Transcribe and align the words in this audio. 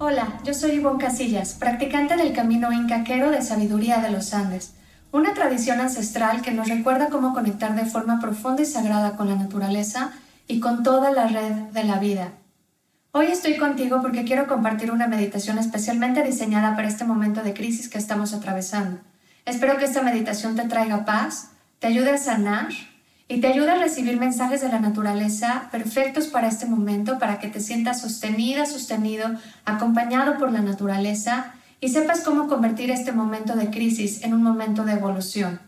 Hola, 0.00 0.38
yo 0.44 0.54
soy 0.54 0.76
Ivonne 0.76 1.00
Casillas, 1.00 1.54
practicante 1.54 2.16
del 2.16 2.32
Camino 2.32 2.70
Incaquero 2.72 3.32
de 3.32 3.42
Sabiduría 3.42 3.98
de 3.98 4.10
los 4.10 4.32
Andes, 4.32 4.74
una 5.10 5.34
tradición 5.34 5.80
ancestral 5.80 6.40
que 6.40 6.52
nos 6.52 6.68
recuerda 6.68 7.08
cómo 7.08 7.34
conectar 7.34 7.74
de 7.74 7.84
forma 7.84 8.20
profunda 8.20 8.62
y 8.62 8.64
sagrada 8.64 9.16
con 9.16 9.28
la 9.28 9.34
naturaleza 9.34 10.12
y 10.46 10.60
con 10.60 10.84
toda 10.84 11.10
la 11.10 11.26
red 11.26 11.50
de 11.72 11.82
la 11.82 11.98
vida. 11.98 12.28
Hoy 13.10 13.26
estoy 13.26 13.56
contigo 13.56 14.00
porque 14.00 14.22
quiero 14.22 14.46
compartir 14.46 14.92
una 14.92 15.08
meditación 15.08 15.58
especialmente 15.58 16.22
diseñada 16.22 16.76
para 16.76 16.86
este 16.86 17.02
momento 17.02 17.42
de 17.42 17.52
crisis 17.54 17.88
que 17.88 17.98
estamos 17.98 18.32
atravesando. 18.32 19.00
Espero 19.46 19.78
que 19.78 19.86
esta 19.86 20.02
meditación 20.02 20.54
te 20.54 20.68
traiga 20.68 21.04
paz, 21.06 21.50
te 21.80 21.88
ayude 21.88 22.12
a 22.12 22.18
sanar 22.18 22.68
y 23.28 23.40
te 23.42 23.46
ayuda 23.46 23.74
a 23.74 23.78
recibir 23.78 24.18
mensajes 24.18 24.62
de 24.62 24.70
la 24.70 24.80
naturaleza 24.80 25.68
perfectos 25.70 26.28
para 26.28 26.48
este 26.48 26.64
momento, 26.64 27.18
para 27.18 27.38
que 27.38 27.48
te 27.48 27.60
sientas 27.60 28.00
sostenida, 28.00 28.64
sostenido, 28.64 29.28
acompañado 29.66 30.38
por 30.38 30.50
la 30.50 30.62
naturaleza 30.62 31.52
y 31.78 31.90
sepas 31.90 32.22
cómo 32.22 32.48
convertir 32.48 32.90
este 32.90 33.12
momento 33.12 33.54
de 33.54 33.70
crisis 33.70 34.24
en 34.24 34.32
un 34.32 34.42
momento 34.42 34.84
de 34.84 34.92
evolución. 34.92 35.60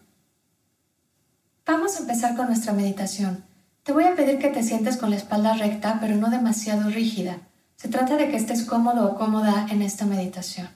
Vamos 1.66 1.96
a 1.96 2.00
empezar 2.00 2.34
con 2.34 2.46
nuestra 2.46 2.72
meditación. 2.72 3.44
Te 3.82 3.92
voy 3.92 4.04
a 4.04 4.16
pedir 4.16 4.38
que 4.38 4.48
te 4.48 4.62
sientes 4.62 4.96
con 4.96 5.10
la 5.10 5.16
espalda 5.16 5.52
recta, 5.54 5.98
pero 6.00 6.16
no 6.16 6.30
demasiado 6.30 6.88
rígida. 6.88 7.38
Se 7.76 7.88
trata 7.88 8.16
de 8.16 8.30
que 8.30 8.36
estés 8.36 8.64
cómodo 8.64 9.06
o 9.06 9.16
cómoda 9.16 9.66
en 9.70 9.82
esta 9.82 10.06
meditación. 10.06 10.68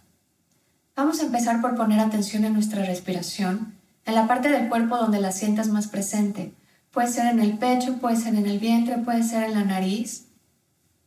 Vamos 0.95 1.21
a 1.21 1.25
empezar 1.25 1.61
por 1.63 1.77
poner 1.77 1.99
atención 1.99 2.45
en 2.45 2.53
nuestra 2.53 2.85
respiración, 2.85 3.75
en 4.05 4.15
la 4.15 4.27
parte 4.27 4.51
del 4.51 4.69
cuerpo 4.69 4.99
donde 4.99 5.21
la 5.21 5.33
sientas 5.33 5.69
más 5.69 5.89
presente 5.89 6.53
Puede 6.95 7.09
ser 7.09 7.27
en 7.27 7.41
el 7.41 7.59
pecho, 7.59 7.99
puede 7.99 8.17
ser 8.17 8.37
en 8.37 8.47
el 8.47 8.61
vientre, 8.61 8.99
puede 8.99 9.25
ser 9.25 9.43
en 9.43 9.55
la 9.55 9.65
nariz. 9.65 10.29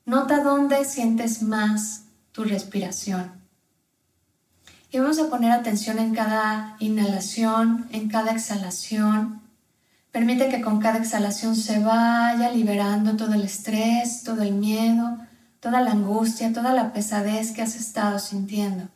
Nota 0.05 0.43
dónde 0.43 0.83
sientes 0.83 1.41
más 1.41 2.03
tu 2.33 2.43
respiración. 2.43 3.31
Y 4.91 4.99
vamos 4.99 5.17
a 5.17 5.29
poner 5.29 5.53
atención 5.53 5.97
en 5.99 6.13
cada 6.13 6.75
inhalación, 6.79 7.87
en 7.91 8.09
cada 8.09 8.33
exhalación. 8.33 9.41
Permite 10.11 10.49
que 10.49 10.59
con 10.59 10.79
cada 10.79 10.97
exhalación 10.97 11.55
se 11.55 11.79
vaya 11.79 12.51
liberando 12.51 13.15
todo 13.15 13.33
el 13.33 13.43
estrés, 13.43 14.23
todo 14.23 14.41
el 14.41 14.53
miedo, 14.53 15.17
toda 15.61 15.79
la 15.79 15.91
angustia, 15.91 16.51
toda 16.51 16.73
la 16.73 16.91
pesadez 16.91 17.51
que 17.53 17.61
has 17.61 17.75
estado 17.75 18.19
sintiendo. 18.19 18.89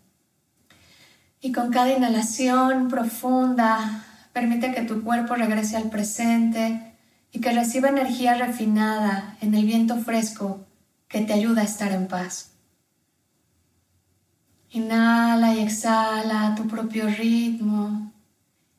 Y 1.39 1.53
con 1.53 1.71
cada 1.71 1.95
inhalación 1.95 2.89
profunda, 2.89 4.05
Permite 4.33 4.73
que 4.73 4.83
tu 4.83 5.03
cuerpo 5.03 5.35
regrese 5.35 5.77
al 5.77 5.89
presente 5.89 6.95
y 7.31 7.39
que 7.39 7.51
reciba 7.51 7.89
energía 7.89 8.35
refinada 8.35 9.37
en 9.41 9.53
el 9.55 9.65
viento 9.65 9.97
fresco 9.97 10.65
que 11.07 11.21
te 11.21 11.33
ayuda 11.33 11.61
a 11.61 11.65
estar 11.65 11.91
en 11.91 12.07
paz. 12.07 12.51
Inhala 14.71 15.53
y 15.55 15.59
exhala 15.59 16.47
a 16.47 16.55
tu 16.55 16.67
propio 16.67 17.07
ritmo 17.07 18.11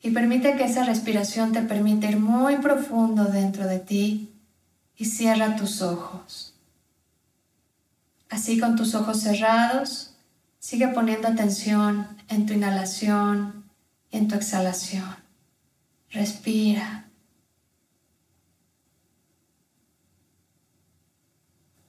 y 0.03 0.11
permite 0.11 0.56
que 0.56 0.64
esa 0.64 0.84
respiración 0.84 1.53
te 1.53 1.62
permita 1.62 2.08
ir 2.08 2.19
muy 2.19 2.56
profundo 2.56 3.25
dentro 3.25 3.67
de 3.67 3.78
ti 3.78 4.33
y 4.97 5.05
cierra 5.05 5.56
tus 5.56 5.83
ojos. 5.83 6.55
Así 8.30 8.58
con 8.58 8.77
tus 8.77 8.95
ojos 8.95 9.20
cerrados, 9.20 10.14
sigue 10.58 10.89
poniendo 10.89 11.29
atención 11.29 12.08
en 12.29 12.46
tu 12.46 12.55
inhalación 12.55 13.64
y 14.11 14.17
en 14.17 14.29
tu 14.29 14.34
exhalación. 14.34 15.21
Respira. 16.12 17.08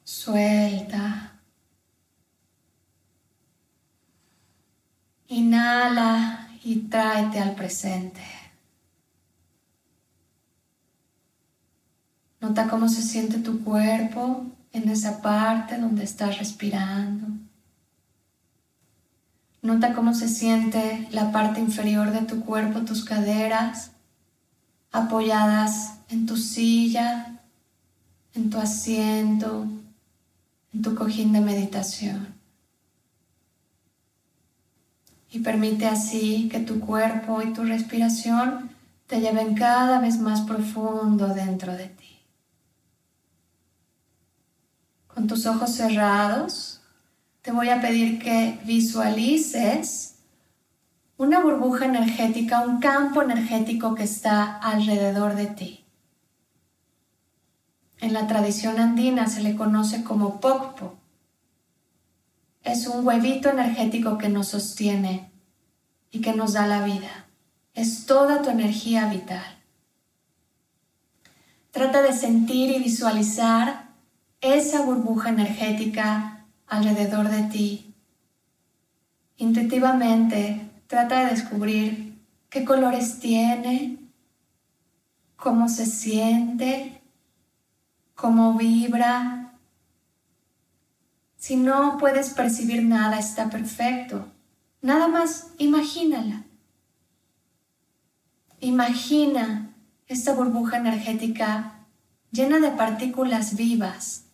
Suelta. 0.04 1.42
Inhala 5.28 6.50
y 6.64 6.76
tráete 6.82 7.40
al 7.40 7.56
presente. 7.56 8.22
Nota 12.40 12.68
cómo 12.68 12.88
se 12.90 13.02
siente 13.02 13.40
tu 13.40 13.64
cuerpo 13.64 14.46
en 14.72 14.90
esa 14.90 15.22
parte 15.22 15.78
donde 15.78 16.04
estás 16.04 16.38
respirando. 16.40 17.28
Nota 19.62 19.94
cómo 19.94 20.14
se 20.14 20.28
siente 20.28 21.08
la 21.12 21.32
parte 21.32 21.62
inferior 21.62 22.12
de 22.12 22.22
tu 22.22 22.44
cuerpo, 22.44 22.82
tus 22.82 23.06
caderas, 23.06 23.93
apoyadas 24.94 25.96
en 26.08 26.26
tu 26.26 26.38
silla, 26.38 27.42
en 28.36 28.50
tu 28.50 28.60
asiento, 28.60 29.68
en 30.74 30.82
tu 30.82 30.96
cojín 30.96 31.34
de 31.34 31.42
meditación. 31.42 32.28
Y 35.32 35.40
permite 35.40 35.88
así 35.88 36.48
que 36.50 36.60
tu 36.60 36.80
cuerpo 36.80 37.42
y 37.42 37.52
tu 37.54 37.64
respiración 37.64 38.70
te 39.08 39.20
lleven 39.20 39.56
cada 39.56 40.00
vez 40.00 40.20
más 40.20 40.42
profundo 40.42 41.28
dentro 41.30 41.74
de 41.74 41.88
ti. 41.88 42.20
Con 45.08 45.28
tus 45.28 45.48
ojos 45.48 45.72
cerrados, 45.72 46.82
te 47.42 47.52
voy 47.52 47.70
a 47.70 47.82
pedir 47.82 48.20
que 48.20 48.60
visualices 48.64 50.13
una 51.18 51.42
burbuja 51.42 51.86
energética, 51.86 52.62
un 52.62 52.80
campo 52.80 53.22
energético 53.22 53.96
que 53.96 54.04
está 54.04 54.58
alrededor 54.58 55.36
de 55.36 55.48
ti. 55.48 55.86
En 58.00 58.14
la 58.14 58.28
tradición 58.28 58.80
andina 58.80 59.28
se 59.28 59.42
le 59.42 59.56
conoce 59.56 60.04
como 60.04 60.42
pokpo. 60.42 60.96
Es 62.64 62.88
un 62.88 63.06
huevito 63.06 63.50
energético 63.50 64.18
que 64.18 64.30
nos 64.30 64.50
sostiene 64.50 65.32
y 66.12 66.22
que 66.22 66.34
nos 66.34 66.54
da 66.54 66.68
la 66.68 66.84
vida. 66.84 67.28
Es 67.74 68.06
toda 68.06 68.42
tu 68.42 68.50
energía 68.50 69.08
vital. 69.08 69.46
Trata 71.72 72.02
de 72.02 72.14
sentir 72.14 72.76
y 72.76 72.84
visualizar 72.84 73.90
esa 74.42 74.82
burbuja 74.82 75.30
energética 75.30 76.46
alrededor 76.68 77.30
de 77.30 77.44
ti. 77.44 77.94
Intuitivamente 79.38 80.73
Trata 80.94 81.22
de 81.22 81.32
descubrir 81.32 82.20
qué 82.52 82.64
colores 82.64 83.20
tiene, 83.20 83.98
cómo 85.36 85.68
se 85.68 85.88
siente, 85.88 87.02
cómo 88.14 88.54
vibra. 88.54 89.56
Si 91.36 91.56
no 91.56 91.98
puedes 91.98 92.30
percibir 92.30 92.84
nada, 92.84 93.18
está 93.18 93.50
perfecto. 93.50 94.28
Nada 94.84 95.08
más 95.08 95.48
imagínala. 95.58 96.44
Imagina 98.60 99.74
esta 100.06 100.34
burbuja 100.34 100.78
energética 100.78 101.88
llena 102.30 102.60
de 102.60 102.70
partículas 102.70 103.56
vivas, 103.56 104.26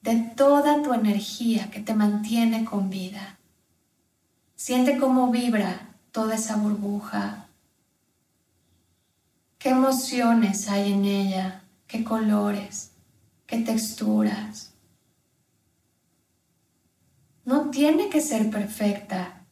de 0.00 0.14
toda 0.36 0.80
tu 0.80 0.94
energía 0.94 1.72
que 1.72 1.80
te 1.80 1.92
mantiene 1.92 2.64
con 2.64 2.88
vida. 2.88 3.36
Siente 4.54 4.96
cómo 4.96 5.32
vibra 5.32 5.90
toda 6.14 6.36
esa 6.36 6.54
burbuja? 6.54 7.48
¿Qué 9.58 9.70
emociones 9.70 10.68
hay 10.68 10.92
en 10.92 11.04
ella? 11.04 11.64
¿Qué 11.88 12.04
colores? 12.04 12.92
¿Qué 13.48 13.58
texturas? 13.58 14.72
No 17.44 17.70
tiene 17.70 18.10
que 18.10 18.20
ser 18.20 18.48
perfecta. 18.48 19.44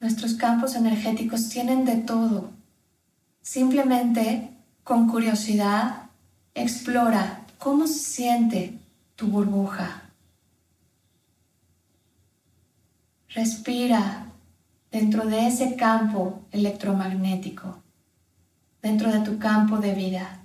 Nuestros 0.00 0.34
campos 0.34 0.74
energéticos 0.74 1.48
tienen 1.48 1.84
de 1.84 1.98
todo. 1.98 2.50
Simplemente, 3.40 4.50
con 4.82 5.08
curiosidad, 5.08 6.10
explora 6.54 7.46
cómo 7.60 7.86
se 7.86 8.00
siente 8.00 8.80
tu 9.14 9.28
burbuja. 9.28 10.10
Respira 13.28 14.29
dentro 14.90 15.26
de 15.26 15.46
ese 15.46 15.76
campo 15.76 16.46
electromagnético, 16.50 17.82
dentro 18.82 19.12
de 19.12 19.20
tu 19.20 19.38
campo 19.38 19.78
de 19.78 19.94
vida. 19.94 20.40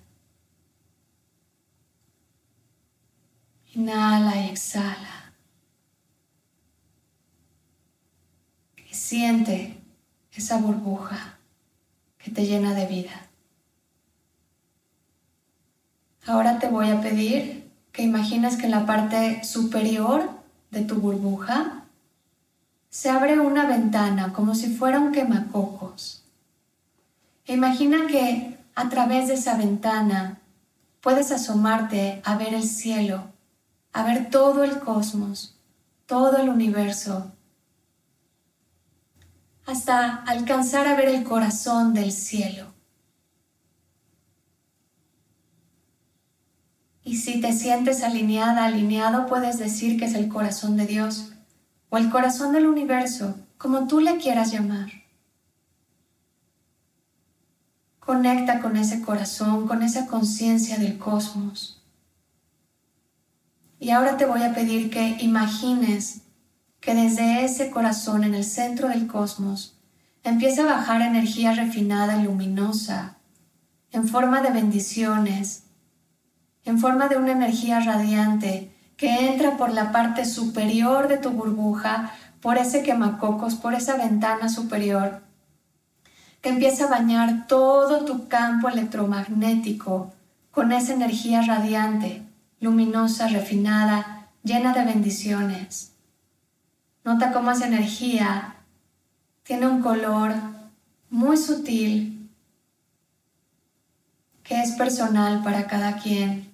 Inhala 3.74 4.42
y 4.42 4.50
exhala. 4.50 5.34
Y 8.90 8.94
siente 8.94 9.82
esa 10.34 10.58
burbuja 10.58 11.38
que 12.18 12.32
te 12.32 12.46
llena 12.46 12.74
de 12.74 12.86
vida. 12.86 13.26
Ahora 16.26 16.60
te 16.60 16.70
voy 16.70 16.90
a 16.90 17.02
pedir 17.02 17.70
que 17.92 18.04
imagines 18.04 18.58
que 18.58 18.66
en 18.66 18.72
la 18.72 18.86
parte 18.86 19.44
superior 19.44 20.30
de 20.72 20.82
tu 20.82 20.96
burbuja 20.96 21.85
se 22.96 23.10
abre 23.10 23.42
una 23.42 23.66
ventana 23.66 24.32
como 24.32 24.56
si 24.56 24.74
fuera 24.74 25.02
un 25.02 25.12
quemacocos. 25.12 26.24
E 27.46 27.54
imagina 27.54 28.08
que 28.08 28.58
a 28.74 28.88
través 28.88 29.28
de 29.28 29.34
esa 29.34 29.58
ventana 29.58 30.40
puedes 31.02 31.30
asomarte 31.34 32.22
a 32.24 32.38
ver 32.38 32.54
el 32.54 32.64
cielo, 32.64 33.26
a 33.92 34.06
ver 34.06 34.30
todo 34.30 34.64
el 34.64 34.80
cosmos, 34.80 35.58
todo 36.06 36.38
el 36.38 36.48
universo, 36.48 37.34
hasta 39.66 40.16
alcanzar 40.24 40.88
a 40.88 40.96
ver 40.96 41.10
el 41.10 41.26
corazón 41.26 41.94
del 41.94 42.14
cielo. 42.14 42.68
Y 47.04 47.18
si 47.18 47.42
te 47.42 47.52
sientes 47.52 48.04
alineada, 48.04 48.64
alineado, 48.64 49.26
puedes 49.26 49.60
decir 49.60 50.00
que 50.00 50.06
es 50.06 50.14
el 50.14 50.30
corazón 50.30 50.78
de 50.78 50.88
Dios 50.88 51.35
o 51.96 51.98
el 51.98 52.10
corazón 52.10 52.52
del 52.52 52.68
universo, 52.68 53.38
como 53.58 53.88
tú 53.88 54.02
le 54.02 54.18
quieras 54.18 54.52
llamar. 54.52 54.92
Conecta 58.02 58.60
con 58.60 58.76
ese 58.76 59.02
corazón, 59.02 59.66
con 59.66 59.82
esa 59.82 60.06
conciencia 60.06 60.78
del 60.78 60.98
cosmos. 60.98 61.82
Y 63.80 63.92
ahora 63.92 64.18
te 64.18 64.26
voy 64.26 64.44
a 64.44 64.54
pedir 64.54 64.90
que 64.90 65.16
imagines 65.22 66.24
que 66.82 66.94
desde 66.94 67.46
ese 67.46 67.72
corazón 67.72 68.26
en 68.26 68.36
el 68.36 68.44
centro 68.44 68.90
del 68.90 69.08
cosmos 69.08 69.78
empieza 70.22 70.64
a 70.64 70.76
bajar 70.76 71.02
energía 71.02 71.54
refinada 71.54 72.20
y 72.20 72.26
luminosa 72.26 73.20
en 73.94 74.10
forma 74.10 74.42
de 74.42 74.50
bendiciones, 74.50 75.64
en 76.66 76.78
forma 76.78 77.08
de 77.08 77.16
una 77.16 77.32
energía 77.32 77.80
radiante 77.80 78.75
que 78.98 79.28
entra 79.28 79.58
por 79.58 79.74
la 79.74 79.92
parte 79.92 80.26
superior 80.26 81.08
de 81.08 81.18
tu 81.18 81.32
burbuja, 81.32 82.12
por 82.42 82.58
ese 82.58 82.84
quemacocos, 82.84 83.56
por 83.56 83.74
esa 83.74 83.98
ventana 83.98 84.50
superior, 84.50 85.22
que 86.42 86.50
empieza 86.50 86.86
a 86.86 86.90
bañar 86.90 87.48
todo 87.48 88.06
tu 88.06 88.28
campo 88.28 88.70
electromagnético 88.70 90.14
con 90.52 90.72
esa 90.72 90.94
energía 90.94 91.42
radiante, 91.42 92.22
luminosa, 92.60 93.28
refinada, 93.28 94.30
llena 94.44 94.74
de 94.74 94.86
bendiciones. 94.86 95.94
Nota 97.04 97.34
cómo 97.34 97.52
esa 97.52 97.68
energía 97.68 98.56
tiene 99.44 99.68
un 99.68 99.82
color 99.82 100.34
muy 101.10 101.38
sutil 101.38 102.30
que 104.44 104.62
es 104.62 104.72
personal 104.74 105.44
para 105.44 105.66
cada 105.68 105.98
quien. 105.98 106.45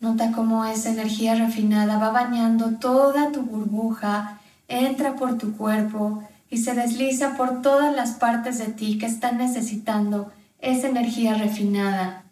Nota 0.00 0.32
cómo 0.32 0.64
esa 0.64 0.90
energía 0.90 1.34
refinada 1.34 1.98
va 1.98 2.10
bañando 2.10 2.72
toda 2.78 3.32
tu 3.32 3.42
burbuja, 3.42 4.40
entra 4.66 5.14
por 5.14 5.38
tu 5.38 5.56
cuerpo 5.56 6.24
y 6.48 6.58
se 6.58 6.74
desliza 6.74 7.36
por 7.36 7.62
todas 7.62 7.94
las 7.94 8.12
partes 8.12 8.58
de 8.58 8.66
ti 8.66 8.98
que 8.98 9.06
están 9.06 9.38
necesitando 9.38 10.32
esa 10.58 10.88
energía 10.88 11.34
refinada 11.34 12.24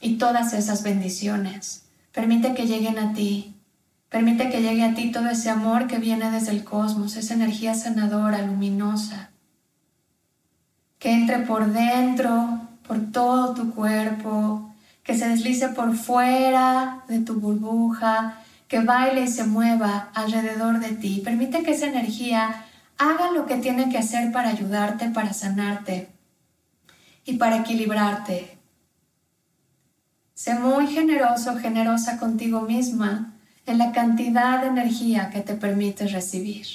y 0.00 0.16
todas 0.16 0.52
esas 0.54 0.82
bendiciones. 0.82 1.84
Permite 2.12 2.54
que 2.54 2.66
lleguen 2.66 2.98
a 2.98 3.12
ti 3.12 3.54
Permite 4.10 4.50
que 4.50 4.60
llegue 4.60 4.82
a 4.82 4.94
ti 4.94 5.12
todo 5.12 5.28
ese 5.28 5.50
amor 5.50 5.86
que 5.86 5.98
viene 5.98 6.32
desde 6.32 6.50
el 6.50 6.64
cosmos, 6.64 7.16
esa 7.16 7.34
energía 7.34 7.74
sanadora, 7.74 8.42
luminosa, 8.42 9.30
que 10.98 11.12
entre 11.12 11.38
por 11.38 11.72
dentro, 11.72 12.60
por 12.86 13.12
todo 13.12 13.54
tu 13.54 13.72
cuerpo, 13.72 14.69
que 15.10 15.18
se 15.18 15.28
deslice 15.28 15.70
por 15.70 15.96
fuera 15.96 17.02
de 17.08 17.18
tu 17.18 17.40
burbuja, 17.40 18.38
que 18.68 18.78
baile 18.78 19.22
y 19.22 19.26
se 19.26 19.42
mueva 19.42 20.10
alrededor 20.14 20.78
de 20.78 20.90
ti. 20.92 21.20
Permite 21.24 21.64
que 21.64 21.72
esa 21.72 21.88
energía 21.88 22.64
haga 22.96 23.32
lo 23.32 23.44
que 23.44 23.56
tiene 23.56 23.88
que 23.88 23.98
hacer 23.98 24.30
para 24.30 24.50
ayudarte, 24.50 25.08
para 25.08 25.32
sanarte 25.32 26.10
y 27.24 27.38
para 27.38 27.56
equilibrarte. 27.56 28.56
Sé 30.34 30.54
muy 30.54 30.86
generoso, 30.86 31.56
generosa 31.56 32.16
contigo 32.20 32.60
misma 32.60 33.32
en 33.66 33.78
la 33.78 33.90
cantidad 33.90 34.60
de 34.60 34.68
energía 34.68 35.30
que 35.30 35.40
te 35.40 35.54
permite 35.54 36.06
recibir. 36.06 36.66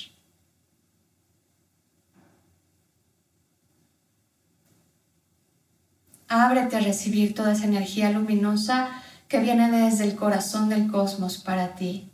Ábrete 6.38 6.76
a 6.76 6.82
recibir 6.82 7.34
toda 7.34 7.54
esa 7.54 7.64
energía 7.64 8.10
luminosa 8.10 8.90
que 9.30 9.40
viene 9.40 9.72
desde 9.72 10.04
el 10.04 10.18
corazón 10.18 10.68
del 10.68 10.92
cosmos 10.92 11.38
para 11.38 11.76
ti. 11.76 12.12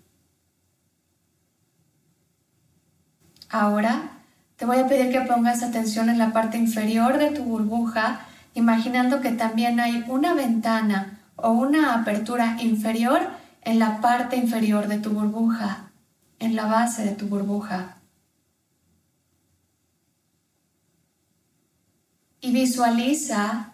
Ahora 3.49 4.11
te 4.57 4.65
voy 4.65 4.77
a 4.77 4.87
pedir 4.87 5.11
que 5.11 5.21
pongas 5.21 5.63
atención 5.63 6.07
en 6.07 6.19
la 6.19 6.33
parte 6.33 6.59
inferior 6.59 7.17
de 7.17 7.31
tu 7.31 7.43
burbuja, 7.43 8.27
imaginando 8.53 9.21
que 9.21 9.31
también 9.31 9.79
hay 9.79 10.05
una 10.07 10.35
ventana 10.35 11.19
o 11.35 11.49
una 11.49 11.95
apertura 11.95 12.57
inferior 12.61 13.21
en 13.63 13.79
la 13.79 14.01
parte 14.01 14.35
inferior 14.35 14.87
de 14.87 14.99
tu 14.99 15.09
burbuja, 15.09 15.89
en 16.37 16.55
la 16.55 16.67
base 16.67 17.03
de 17.03 17.15
tu 17.15 17.25
burbuja. 17.25 17.97
Y 22.39 22.51
visualiza 22.51 23.71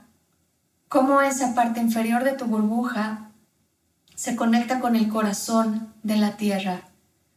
cómo 0.88 1.22
esa 1.22 1.54
parte 1.54 1.80
inferior 1.80 2.24
de 2.24 2.34
tu 2.34 2.46
burbuja 2.46 3.32
se 4.16 4.36
conecta 4.36 4.80
con 4.80 4.96
el 4.96 5.10
corazón 5.10 5.94
de 6.04 6.18
la 6.18 6.38
tierra, 6.38 6.82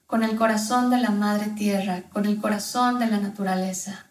con 0.07 0.23
el 0.23 0.37
corazón 0.37 0.91
de 0.91 0.99
la 0.99 1.11
madre 1.11 1.51
tierra, 1.51 2.03
con 2.13 2.27
el 2.27 2.41
corazón 2.41 2.99
de 2.99 3.07
la 3.07 3.19
naturaleza. 3.19 4.07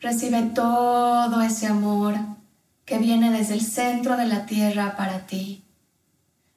Recibe 0.00 0.42
todo 0.54 1.42
ese 1.42 1.68
amor 1.68 2.16
que 2.84 2.98
viene 2.98 3.30
desde 3.30 3.54
el 3.54 3.60
centro 3.60 4.16
de 4.16 4.26
la 4.26 4.46
tierra 4.46 4.96
para 4.96 5.26
ti. 5.26 5.64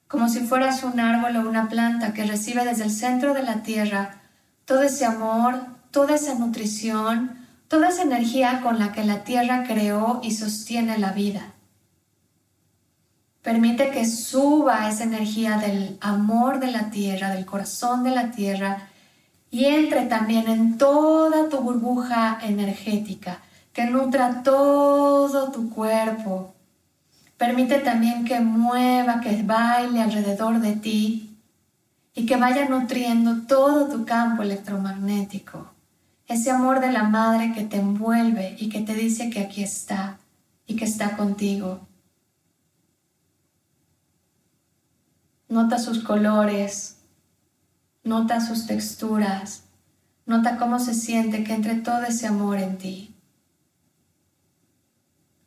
Como 0.08 0.28
si 0.28 0.40
fueras 0.40 0.82
un 0.82 0.98
árbol 0.98 1.36
o 1.36 1.48
una 1.48 1.68
planta 1.68 2.12
que 2.12 2.24
recibe 2.24 2.64
desde 2.64 2.84
el 2.84 2.90
centro 2.90 3.34
de 3.34 3.42
la 3.42 3.62
tierra 3.62 4.20
todo 4.64 4.82
ese 4.82 5.04
amor, 5.04 5.75
toda 5.96 6.16
esa 6.16 6.34
nutrición, 6.34 7.38
toda 7.68 7.88
esa 7.88 8.02
energía 8.02 8.60
con 8.60 8.78
la 8.78 8.92
que 8.92 9.02
la 9.02 9.24
tierra 9.24 9.64
creó 9.66 10.20
y 10.22 10.32
sostiene 10.32 10.98
la 10.98 11.12
vida. 11.12 11.54
Permite 13.40 13.88
que 13.88 14.04
suba 14.04 14.90
esa 14.90 15.04
energía 15.04 15.56
del 15.56 15.96
amor 16.02 16.60
de 16.60 16.70
la 16.70 16.90
tierra, 16.90 17.30
del 17.30 17.46
corazón 17.46 18.04
de 18.04 18.10
la 18.10 18.30
tierra, 18.30 18.88
y 19.50 19.64
entre 19.64 20.04
también 20.04 20.48
en 20.48 20.76
toda 20.76 21.48
tu 21.48 21.60
burbuja 21.60 22.40
energética, 22.42 23.38
que 23.72 23.86
nutra 23.86 24.42
todo 24.42 25.50
tu 25.50 25.70
cuerpo. 25.70 26.52
Permite 27.38 27.78
también 27.78 28.26
que 28.26 28.38
mueva, 28.40 29.22
que 29.22 29.42
baile 29.42 30.02
alrededor 30.02 30.60
de 30.60 30.76
ti 30.76 31.38
y 32.12 32.26
que 32.26 32.36
vaya 32.36 32.68
nutriendo 32.68 33.46
todo 33.46 33.88
tu 33.88 34.04
campo 34.04 34.42
electromagnético. 34.42 35.75
Ese 36.26 36.50
amor 36.50 36.80
de 36.80 36.92
la 36.92 37.04
madre 37.04 37.52
que 37.54 37.64
te 37.64 37.76
envuelve 37.76 38.56
y 38.58 38.68
que 38.68 38.80
te 38.80 38.94
dice 38.94 39.30
que 39.30 39.40
aquí 39.40 39.62
está 39.62 40.18
y 40.66 40.76
que 40.76 40.84
está 40.84 41.16
contigo. 41.16 41.80
Nota 45.48 45.78
sus 45.78 46.02
colores, 46.02 46.96
Nota 48.06 48.40
sus 48.40 48.68
texturas. 48.68 49.64
Nota 50.26 50.58
cómo 50.58 50.78
se 50.78 50.94
siente 50.94 51.42
que 51.42 51.54
entre 51.54 51.74
todo 51.74 52.04
ese 52.04 52.28
amor 52.28 52.58
en 52.58 52.78
ti. 52.78 53.16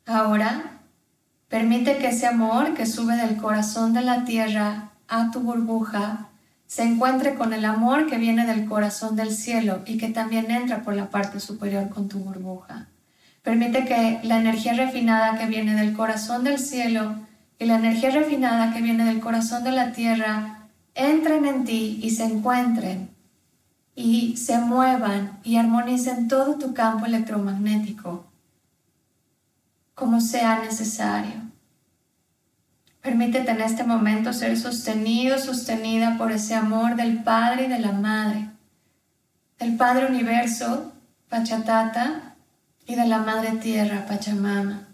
Ahora, 0.04 0.82
permite 1.48 1.96
que 1.96 2.08
ese 2.08 2.26
amor 2.26 2.74
que 2.74 2.84
sube 2.84 3.16
del 3.16 3.38
corazón 3.38 3.94
de 3.94 4.02
la 4.02 4.26
tierra 4.26 4.90
a 5.08 5.30
tu 5.30 5.40
burbuja 5.40 6.28
se 6.70 6.84
encuentre 6.84 7.34
con 7.34 7.52
el 7.52 7.64
amor 7.64 8.06
que 8.06 8.16
viene 8.16 8.46
del 8.46 8.64
corazón 8.64 9.16
del 9.16 9.34
cielo 9.34 9.82
y 9.86 9.98
que 9.98 10.06
también 10.06 10.52
entra 10.52 10.84
por 10.84 10.94
la 10.94 11.10
parte 11.10 11.40
superior 11.40 11.88
con 11.88 12.08
tu 12.08 12.20
burbuja. 12.20 12.86
Permite 13.42 13.84
que 13.86 14.20
la 14.22 14.38
energía 14.38 14.74
refinada 14.74 15.36
que 15.36 15.46
viene 15.46 15.74
del 15.74 15.96
corazón 15.96 16.44
del 16.44 16.60
cielo 16.60 17.16
y 17.58 17.64
la 17.64 17.74
energía 17.74 18.12
refinada 18.12 18.72
que 18.72 18.82
viene 18.82 19.04
del 19.04 19.18
corazón 19.18 19.64
de 19.64 19.72
la 19.72 19.90
tierra 19.90 20.68
entren 20.94 21.44
en 21.44 21.64
ti 21.64 21.98
y 22.04 22.10
se 22.10 22.22
encuentren 22.22 23.10
y 23.96 24.36
se 24.36 24.58
muevan 24.58 25.40
y 25.42 25.56
armonicen 25.56 26.28
todo 26.28 26.54
tu 26.54 26.72
campo 26.72 27.04
electromagnético 27.04 28.26
como 29.96 30.20
sea 30.20 30.60
necesario. 30.60 31.49
Permítete 33.02 33.50
en 33.50 33.62
este 33.62 33.84
momento 33.84 34.32
ser 34.32 34.58
sostenido, 34.58 35.38
sostenida 35.38 36.18
por 36.18 36.32
ese 36.32 36.54
amor 36.54 36.96
del 36.96 37.22
Padre 37.22 37.64
y 37.64 37.68
de 37.68 37.78
la 37.78 37.92
Madre, 37.92 38.50
del 39.58 39.76
Padre 39.76 40.06
Universo, 40.06 40.92
Pachatata, 41.30 42.34
y 42.86 42.96
de 42.96 43.06
la 43.06 43.18
Madre 43.18 43.52
Tierra, 43.52 44.04
Pachamama. 44.06 44.88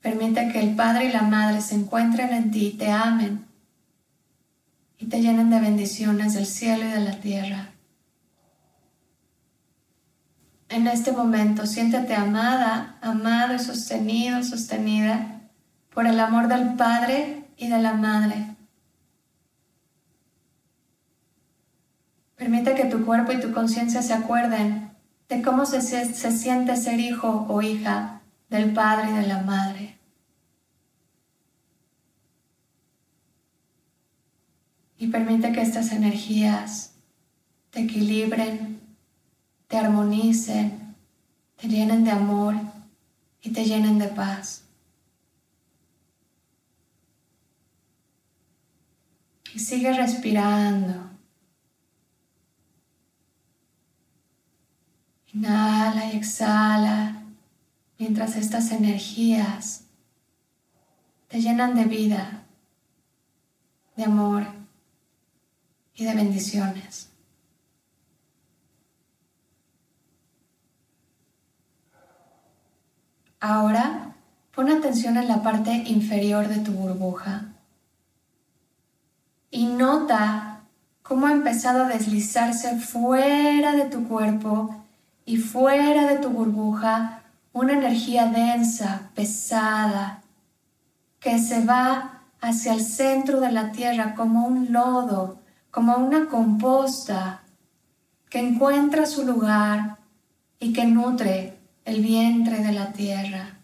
Permite 0.00 0.50
que 0.52 0.60
el 0.60 0.76
Padre 0.76 1.06
y 1.06 1.12
la 1.12 1.22
Madre 1.22 1.60
se 1.60 1.74
encuentren 1.74 2.32
en 2.32 2.50
ti, 2.50 2.76
te 2.78 2.90
amen 2.90 3.44
y 4.98 5.06
te 5.06 5.20
llenen 5.20 5.50
de 5.50 5.60
bendiciones 5.60 6.34
del 6.34 6.46
cielo 6.46 6.84
y 6.84 6.92
de 6.92 7.00
la 7.00 7.20
tierra. 7.20 7.70
En 10.68 10.86
este 10.86 11.10
momento 11.10 11.66
siéntete 11.66 12.14
amada, 12.14 12.96
amado 13.02 13.54
y 13.54 13.58
sostenido, 13.58 14.44
sostenida 14.44 15.39
por 15.94 16.06
el 16.06 16.18
amor 16.20 16.48
del 16.48 16.74
Padre 16.74 17.44
y 17.56 17.68
de 17.68 17.78
la 17.78 17.94
Madre. 17.94 18.56
Permite 22.36 22.74
que 22.74 22.86
tu 22.86 23.04
cuerpo 23.04 23.32
y 23.32 23.40
tu 23.40 23.52
conciencia 23.52 24.00
se 24.00 24.14
acuerden 24.14 24.90
de 25.28 25.42
cómo 25.42 25.66
se, 25.66 25.82
se, 25.82 26.32
siente 26.32 26.76
ser 26.76 26.98
hijo 26.98 27.46
o 27.48 27.60
hija 27.60 28.22
del 28.48 28.72
Padre 28.72 29.10
y 29.10 29.14
de 29.14 29.26
la 29.26 29.42
Madre. 29.42 29.98
Y 34.96 35.08
permite 35.08 35.52
que 35.52 35.62
estas 35.62 35.92
energías 35.92 36.94
te 37.70 37.80
equilibren, 37.80 38.80
te 39.68 39.76
armonicen, 39.76 40.96
te 41.56 41.68
llenen 41.68 42.04
de 42.04 42.10
amor 42.10 42.54
y 43.42 43.52
te 43.52 43.64
llenen 43.64 43.98
de 43.98 44.08
paz. 44.08 44.64
Y 49.54 49.58
sigue 49.58 49.92
respirando. 49.92 51.10
Inhala 55.32 56.12
y 56.12 56.16
exhala 56.16 57.22
mientras 57.98 58.36
estas 58.36 58.72
energías 58.72 59.84
te 61.28 61.40
llenan 61.40 61.76
de 61.76 61.84
vida, 61.84 62.44
de 63.96 64.04
amor 64.04 64.44
y 65.94 66.04
de 66.04 66.14
bendiciones. 66.14 67.08
Ahora 73.38 74.16
pon 74.52 74.68
atención 74.68 75.16
en 75.16 75.28
la 75.28 75.42
parte 75.42 75.72
inferior 75.86 76.48
de 76.48 76.58
tu 76.58 76.72
burbuja 76.72 77.52
y 79.50 79.66
nota 79.66 80.60
cómo 81.02 81.26
ha 81.26 81.32
empezado 81.32 81.84
a 81.84 81.88
deslizarse 81.88 82.78
fuera 82.78 83.72
de 83.72 83.86
tu 83.86 84.06
cuerpo 84.06 84.84
y 85.24 85.38
fuera 85.38 86.06
de 86.06 86.18
tu 86.18 86.30
burbuja 86.30 87.22
una 87.52 87.72
energía 87.72 88.26
densa, 88.26 89.10
pesada, 89.14 90.22
que 91.18 91.38
se 91.38 91.64
va 91.64 92.22
hacia 92.40 92.74
el 92.74 92.80
centro 92.82 93.40
de 93.40 93.52
la 93.52 93.72
tierra 93.72 94.14
como 94.14 94.46
un 94.46 94.72
lodo, 94.72 95.40
como 95.70 95.96
una 95.96 96.28
composta, 96.28 97.42
que 98.28 98.38
encuentra 98.38 99.06
su 99.06 99.26
lugar 99.26 99.98
y 100.60 100.72
que 100.72 100.86
nutre 100.86 101.58
el 101.84 102.00
vientre 102.02 102.60
de 102.60 102.72
la 102.72 102.92
tierra. 102.92 103.56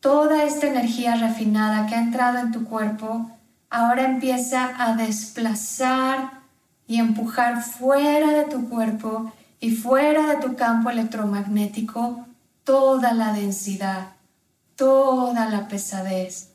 Toda 0.00 0.44
esta 0.44 0.66
energía 0.66 1.16
refinada 1.16 1.86
que 1.86 1.94
ha 1.94 2.00
entrado 2.00 2.38
en 2.38 2.52
tu 2.52 2.64
cuerpo 2.64 3.30
ahora 3.74 4.04
empieza 4.04 4.72
a 4.78 4.94
desplazar 4.94 6.42
y 6.86 7.00
empujar 7.00 7.60
fuera 7.60 8.30
de 8.30 8.44
tu 8.44 8.68
cuerpo 8.68 9.32
y 9.58 9.72
fuera 9.72 10.28
de 10.28 10.36
tu 10.36 10.54
campo 10.54 10.90
electromagnético 10.90 12.24
toda 12.62 13.12
la 13.12 13.32
densidad, 13.32 14.12
toda 14.76 15.46
la 15.46 15.66
pesadez. 15.66 16.52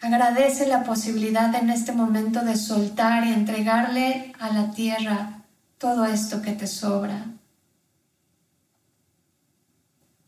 Agradece 0.00 0.66
la 0.66 0.84
posibilidad 0.84 1.54
en 1.54 1.68
este 1.68 1.92
momento 1.92 2.40
de 2.40 2.56
soltar 2.56 3.26
y 3.26 3.34
entregarle 3.34 4.32
a 4.40 4.48
la 4.54 4.70
tierra 4.70 5.42
todo 5.76 6.06
esto 6.06 6.40
que 6.40 6.52
te 6.52 6.66
sobra. 6.66 7.26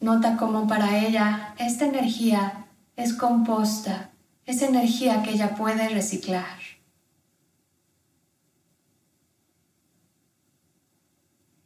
Nota 0.01 0.37
cómo 0.37 0.67
para 0.67 0.99
ella 0.99 1.55
esta 1.57 1.87
energía 1.87 2.62
es 2.97 3.15
composta, 3.15 4.11
es 4.45 4.63
energía 4.63 5.23
que 5.23 5.31
ella 5.31 5.55
puede 5.55 5.89
reciclar. 5.89 6.59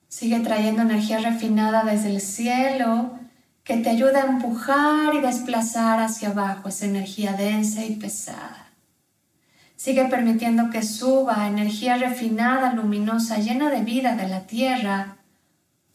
Sigue 0.09 0.41
trayendo 0.41 0.83
energía 0.83 1.19
refinada 1.19 1.85
desde 1.85 2.11
el 2.11 2.21
cielo 2.21 3.19
que 3.65 3.77
te 3.79 3.91
ayuda 3.91 4.23
a 4.23 4.27
empujar 4.27 5.15
y 5.15 5.21
desplazar 5.21 6.01
hacia 6.01 6.29
abajo 6.31 6.69
esa 6.69 6.87
energía 6.87 7.33
densa 7.33 7.85
y 7.85 7.97
pesada. 7.97 8.69
Sigue 9.75 10.05
permitiendo 10.07 10.71
que 10.71 10.83
suba 10.83 11.49
energía 11.49 11.97
refinada, 11.97 12.73
luminosa, 12.73 13.39
llena 13.39 13.69
de 13.69 13.83
vida 13.83 14.17
de 14.17 14.29
la 14.29 14.47
tierra, 14.47 15.17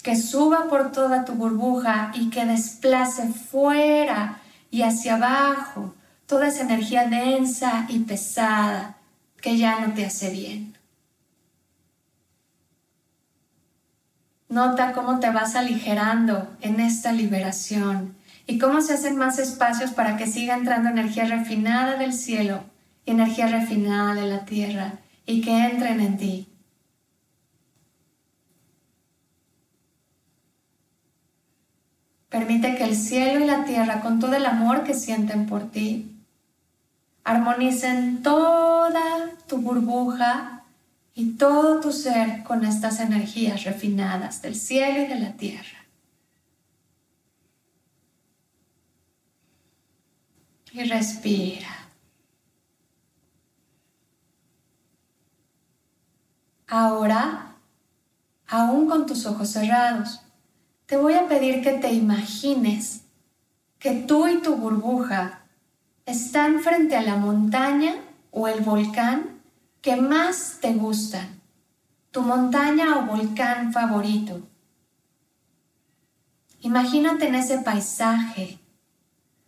que 0.03 0.15
suba 0.15 0.67
por 0.69 0.91
toda 0.91 1.25
tu 1.25 1.33
burbuja 1.33 2.11
y 2.13 2.29
que 2.29 2.45
desplace 2.45 3.27
fuera 3.29 4.40
y 4.71 4.83
hacia 4.83 5.15
abajo 5.15 5.93
toda 6.25 6.47
esa 6.47 6.63
energía 6.63 7.07
densa 7.07 7.85
y 7.89 7.99
pesada 7.99 8.95
que 9.41 9.57
ya 9.57 9.79
no 9.81 9.93
te 9.93 10.05
hace 10.05 10.31
bien. 10.31 10.77
Nota 14.47 14.93
cómo 14.93 15.19
te 15.19 15.29
vas 15.29 15.55
aligerando 15.55 16.55
en 16.61 16.79
esta 16.79 17.11
liberación 17.11 18.15
y 18.47 18.57
cómo 18.57 18.81
se 18.81 18.93
hacen 18.93 19.17
más 19.17 19.39
espacios 19.39 19.91
para 19.91 20.17
que 20.17 20.27
siga 20.27 20.55
entrando 20.55 20.89
energía 20.89 21.25
refinada 21.25 21.97
del 21.97 22.13
cielo 22.13 22.63
y 23.05 23.11
energía 23.11 23.47
refinada 23.47 24.15
de 24.15 24.27
la 24.27 24.45
tierra 24.45 24.93
y 25.25 25.41
que 25.41 25.65
entren 25.65 25.99
en 25.99 26.17
ti. 26.17 26.50
Permite 32.31 32.77
que 32.77 32.85
el 32.85 32.95
cielo 32.95 33.43
y 33.43 33.45
la 33.45 33.65
tierra, 33.65 33.99
con 33.99 34.21
todo 34.21 34.37
el 34.37 34.45
amor 34.45 34.85
que 34.85 34.93
sienten 34.93 35.47
por 35.47 35.69
ti, 35.69 36.15
armonicen 37.25 38.23
toda 38.23 39.35
tu 39.47 39.57
burbuja 39.57 40.63
y 41.13 41.33
todo 41.33 41.81
tu 41.81 41.91
ser 41.91 42.43
con 42.43 42.63
estas 42.63 43.01
energías 43.01 43.65
refinadas 43.65 44.41
del 44.41 44.55
cielo 44.55 45.01
y 45.01 45.07
de 45.07 45.19
la 45.19 45.33
tierra. 45.33 45.85
Y 50.71 50.85
respira. 50.85 51.67
Ahora, 56.65 57.57
aún 58.47 58.87
con 58.87 59.05
tus 59.05 59.25
ojos 59.25 59.49
cerrados, 59.49 60.21
te 60.91 60.97
voy 60.97 61.13
a 61.13 61.29
pedir 61.29 61.61
que 61.61 61.71
te 61.71 61.93
imagines 61.93 63.05
que 63.79 63.93
tú 63.93 64.27
y 64.27 64.41
tu 64.41 64.57
burbuja 64.57 65.43
están 66.05 66.59
frente 66.59 66.97
a 66.97 67.01
la 67.01 67.15
montaña 67.15 67.95
o 68.29 68.49
el 68.49 68.59
volcán 68.59 69.41
que 69.79 69.95
más 69.95 70.57
te 70.59 70.73
gustan, 70.73 71.39
tu 72.11 72.23
montaña 72.23 72.97
o 72.97 73.05
volcán 73.05 73.71
favorito. 73.71 74.41
Imagínate 76.59 77.29
en 77.29 77.35
ese 77.35 77.59
paisaje, 77.59 78.59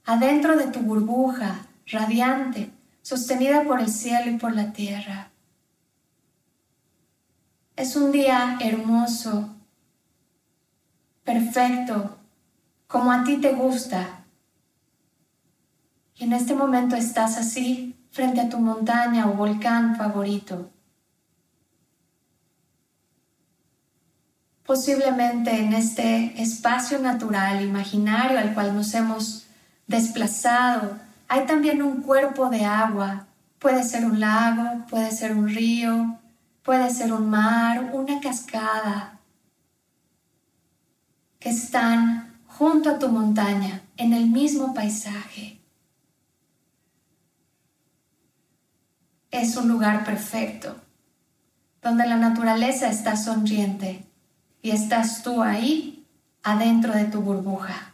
adentro 0.05 0.55
de 0.55 0.67
tu 0.67 0.79
burbuja, 0.79 1.67
radiante, 1.87 2.71
sostenida 3.01 3.65
por 3.65 3.81
el 3.81 3.89
cielo 3.89 4.31
y 4.31 4.37
por 4.37 4.55
la 4.55 4.71
tierra. 4.71 5.29
Es 7.75 7.97
un 7.97 8.13
día 8.13 8.57
hermoso 8.61 9.53
perfecto, 11.23 12.17
como 12.87 13.11
a 13.11 13.23
ti 13.23 13.37
te 13.37 13.53
gusta. 13.53 14.23
Y 16.15 16.25
en 16.25 16.33
este 16.33 16.53
momento 16.53 16.95
estás 16.95 17.37
así, 17.37 17.95
frente 18.11 18.41
a 18.41 18.49
tu 18.49 18.59
montaña 18.59 19.27
o 19.27 19.33
volcán 19.33 19.95
favorito. 19.95 20.69
Posiblemente 24.65 25.59
en 25.59 25.73
este 25.73 26.41
espacio 26.41 26.99
natural, 26.99 27.61
imaginario 27.61 28.39
al 28.39 28.53
cual 28.53 28.73
nos 28.75 28.93
hemos 28.93 29.45
desplazado, 29.87 30.97
hay 31.27 31.45
también 31.45 31.81
un 31.81 32.01
cuerpo 32.01 32.49
de 32.49 32.63
agua. 32.65 33.25
Puede 33.59 33.83
ser 33.83 34.05
un 34.05 34.19
lago, 34.19 34.85
puede 34.89 35.11
ser 35.11 35.35
un 35.35 35.49
río, 35.49 36.19
puede 36.63 36.89
ser 36.91 37.11
un 37.11 37.29
mar, 37.29 37.91
una 37.93 38.19
cascada, 38.19 39.19
que 41.43 41.49
están 41.49 42.39
junto 42.47 42.89
a 42.89 42.99
tu 42.99 43.09
montaña, 43.09 43.81
en 43.97 44.13
el 44.13 44.29
mismo 44.29 44.73
paisaje. 44.73 45.59
Es 49.29 49.57
un 49.57 49.67
lugar 49.67 50.05
perfecto, 50.05 50.77
donde 51.81 52.07
la 52.07 52.15
naturaleza 52.15 52.87
está 52.87 53.17
sonriente 53.17 54.05
y 54.61 54.71
estás 54.71 55.21
tú 55.21 55.43
ahí, 55.43 56.07
adentro 56.43 56.93
de 56.93 57.05
tu 57.05 57.19
burbuja. 57.19 57.91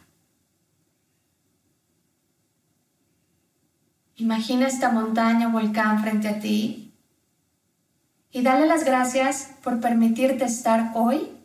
Imagina 4.14 4.68
esta 4.68 4.92
montaña 4.92 5.48
o 5.48 5.50
volcán 5.50 6.00
frente 6.02 6.28
a 6.28 6.38
ti 6.38 6.94
y 8.30 8.42
dale 8.42 8.66
las 8.66 8.84
gracias 8.84 9.50
por 9.64 9.80
permitirte 9.80 10.44
estar 10.44 10.92
hoy 10.94 11.39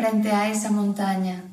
frente 0.00 0.30
a 0.30 0.48
esa 0.48 0.70
montaña. 0.70 1.44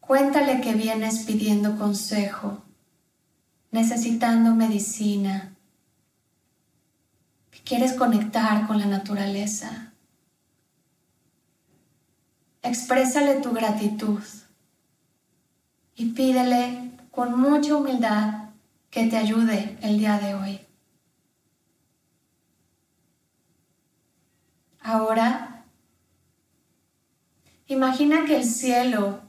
Cuéntale 0.00 0.62
que 0.62 0.72
vienes 0.72 1.26
pidiendo 1.26 1.76
consejo, 1.76 2.62
necesitando 3.72 4.54
medicina, 4.54 5.54
que 7.50 7.60
quieres 7.60 7.92
conectar 7.92 8.66
con 8.66 8.78
la 8.78 8.86
naturaleza. 8.86 9.92
Exprésale 12.62 13.34
tu 13.42 13.52
gratitud 13.52 14.22
y 15.94 16.06
pídele 16.06 16.90
con 17.10 17.38
mucha 17.38 17.76
humildad 17.76 18.48
que 18.88 19.08
te 19.08 19.18
ayude 19.18 19.76
el 19.82 19.98
día 19.98 20.18
de 20.18 20.34
hoy. 20.36 20.60
Ahora, 24.80 25.45
imagina 27.68 28.24
que 28.24 28.36
el 28.36 28.44
cielo 28.44 29.20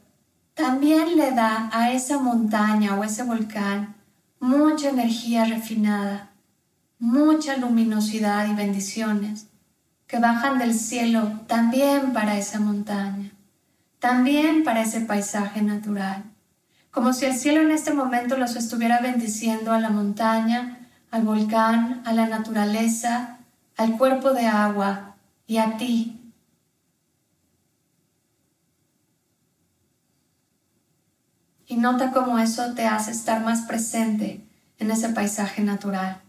también 0.53 1.17
le 1.17 1.31
da 1.31 1.69
a 1.71 1.91
esa 1.91 2.19
montaña 2.19 2.95
o 2.95 3.03
ese 3.03 3.23
volcán 3.23 3.95
mucha 4.39 4.89
energía 4.89 5.45
refinada, 5.45 6.29
mucha 6.99 7.57
luminosidad 7.57 8.47
y 8.47 8.53
bendiciones 8.53 9.47
que 10.07 10.19
bajan 10.19 10.57
del 10.57 10.73
cielo 10.73 11.41
también 11.47 12.13
para 12.13 12.37
esa 12.37 12.59
montaña, 12.59 13.31
también 13.99 14.63
para 14.63 14.81
ese 14.81 15.01
paisaje 15.01 15.61
natural, 15.61 16.23
como 16.91 17.13
si 17.13 17.25
el 17.25 17.35
cielo 17.35 17.61
en 17.61 17.71
este 17.71 17.93
momento 17.93 18.37
los 18.37 18.55
estuviera 18.55 18.99
bendiciendo 18.99 19.71
a 19.71 19.79
la 19.79 19.89
montaña, 19.89 20.79
al 21.11 21.23
volcán, 21.23 22.01
a 22.05 22.13
la 22.13 22.27
naturaleza, 22.27 23.37
al 23.75 23.97
cuerpo 23.97 24.33
de 24.33 24.47
agua 24.47 25.15
y 25.45 25.57
a 25.57 25.77
ti 25.77 26.16
y 31.67 31.75
nota 31.75 32.11
cómo 32.11 32.39
eso 32.39 32.73
te 32.73 32.87
hace 32.87 33.11
estar 33.11 33.43
más 33.43 33.61
presente 33.63 34.41
en 34.79 34.89
ese 34.89 35.09
paisaje 35.09 35.61
natural. 35.61 36.21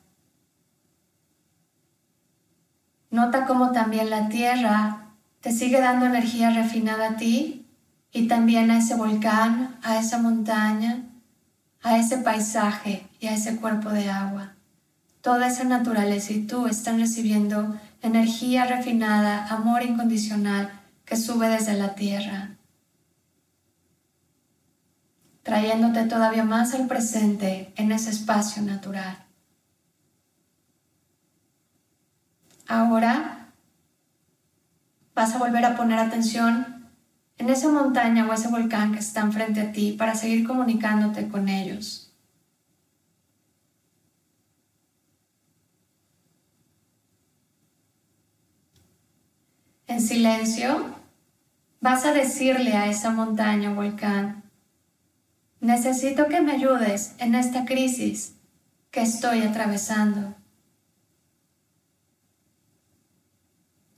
Nota 3.11 3.47
cómo 3.47 3.71
también 3.73 4.11
la 4.11 4.29
tierra 4.29 5.07
te 5.41 5.53
sigue 5.53 5.81
dando 5.81 6.07
energía 6.07 6.51
refinada 6.51 7.11
a 7.11 7.17
ti 7.17 7.67
y 8.13 8.27
también 8.27 8.71
a 8.71 8.79
ese 8.79 8.97
volcán, 8.97 9.79
a 9.83 9.99
esa 9.99 10.19
montaña, 10.19 11.05
a 11.83 11.97
ese 11.97 12.19
paisaje 12.19 13.07
y 13.21 13.29
a 13.29 13.35
ese 13.35 13.57
cuerpo 13.57 13.91
de 13.91 14.11
agua. 14.11 14.55
Toda 15.23 15.47
esa 15.47 15.65
naturaleza 15.65 16.33
y 16.33 16.47
tú 16.47 16.67
están 16.67 16.99
recibiendo 16.99 17.77
energía 18.03 18.65
refinada, 18.65 19.47
amor 19.47 19.83
incondicional 19.83 20.71
que 21.05 21.17
sube 21.17 21.49
desde 21.49 21.75
la 21.75 21.95
tierra 21.95 22.58
trayéndote 25.49 26.05
todavía 26.05 26.45
más 26.45 26.75
al 26.75 26.87
presente 26.87 27.73
en 27.77 27.91
ese 27.91 28.11
espacio 28.11 28.61
natural. 28.63 29.17
Ahora 32.67 33.49
vas 35.15 35.35
a 35.35 35.39
volver 35.39 35.65
a 35.65 35.75
poner 35.75 35.99
atención 36.01 36.91
en 37.39 37.49
esa 37.49 37.71
montaña 37.71 38.27
o 38.27 38.33
ese 38.35 38.49
volcán 38.49 38.93
que 38.93 38.99
están 38.99 39.33
frente 39.33 39.63
a 39.63 39.73
ti 39.73 39.93
para 39.93 40.15
seguir 40.15 40.47
comunicándote 40.47 41.29
con 41.29 41.49
ellos. 41.49 42.13
En 49.87 50.03
silencio, 50.03 50.95
vas 51.81 52.05
a 52.05 52.13
decirle 52.13 52.77
a 52.77 52.87
esa 52.89 53.09
montaña 53.09 53.73
o 53.73 53.75
volcán, 53.77 54.48
Necesito 55.61 56.29
que 56.29 56.41
me 56.41 56.53
ayudes 56.53 57.15
en 57.19 57.35
esta 57.35 57.65
crisis 57.65 58.35
que 58.91 59.03
estoy 59.03 59.43
atravesando. 59.43 60.35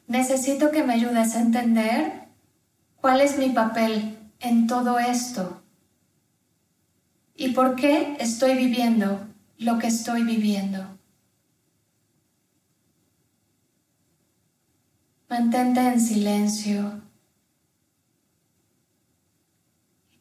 Necesito 0.06 0.70
que 0.70 0.82
me 0.82 0.94
ayudes 0.94 1.36
a 1.36 1.40
entender 1.40 2.28
cuál 3.00 3.20
es 3.20 3.38
mi 3.38 3.50
papel 3.50 4.18
en 4.40 4.66
todo 4.66 4.98
esto 4.98 5.62
y 7.36 7.50
por 7.52 7.76
qué 7.76 8.16
estoy 8.18 8.54
viviendo 8.54 9.26
lo 9.58 9.78
que 9.78 9.86
estoy 9.86 10.24
viviendo. 10.24 10.98
Mantente 15.28 15.80
en 15.80 16.00
silencio 16.00 17.02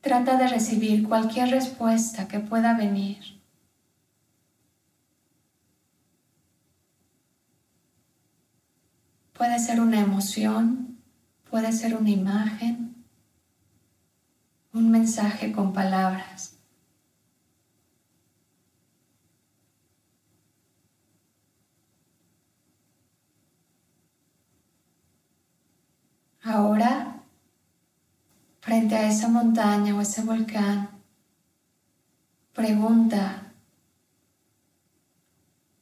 Trata 0.10 0.38
de 0.38 0.48
recibir 0.48 1.08
cualquier 1.08 1.52
respuesta 1.52 2.28
que 2.28 2.40
pueda 2.40 2.74
venir. 2.74 3.20
Puede 9.34 9.60
ser 9.60 9.80
una 9.80 10.00
emoción, 10.00 10.98
puede 11.48 11.72
ser 11.72 11.96
una 11.96 12.10
imagen, 12.10 13.06
un 14.74 14.90
mensaje 14.90 15.52
con 15.52 15.74
palabras. 15.74 16.58
Ahora 26.42 27.19
frente 28.70 28.96
a 28.96 29.10
esa 29.10 29.28
montaña 29.28 29.96
o 29.96 30.00
ese 30.00 30.22
volcán, 30.22 30.90
pregunta, 32.54 33.52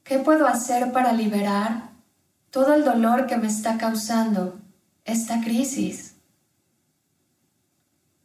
¿qué 0.05 0.19
puedo 0.19 0.47
hacer 0.47 0.93
para 0.93 1.11
liberar 1.11 1.89
todo 2.49 2.73
el 2.75 2.85
dolor 2.85 3.27
que 3.27 3.35
me 3.35 3.47
está 3.47 3.77
causando 3.77 4.57
esta 5.03 5.41
crisis? 5.41 6.15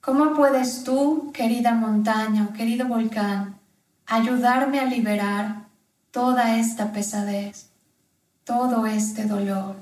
¿Cómo 0.00 0.32
puedes 0.32 0.84
tú, 0.84 1.32
querida 1.32 1.74
montaña 1.74 2.46
o 2.48 2.52
querido 2.52 2.86
volcán, 2.86 3.58
ayudarme 4.06 4.78
a 4.78 4.84
liberar 4.84 5.66
toda 6.12 6.56
esta 6.56 6.92
pesadez, 6.92 7.72
todo 8.44 8.86
este 8.86 9.24
dolor? 9.24 9.74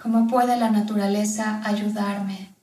¿Cómo 0.00 0.28
puede 0.28 0.56
la 0.56 0.70
naturaleza 0.70 1.60
ayudarme? 1.64 2.54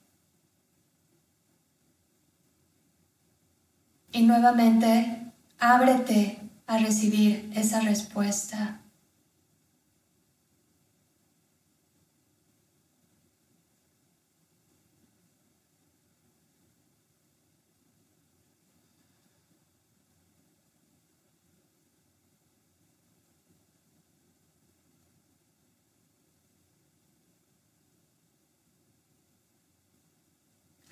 Y 4.13 4.24
nuevamente, 4.24 5.34
ábrete 5.60 6.39
a 6.65 6.78
recibir 6.78 7.52
esa 7.54 7.82
respuesta. 7.82 8.80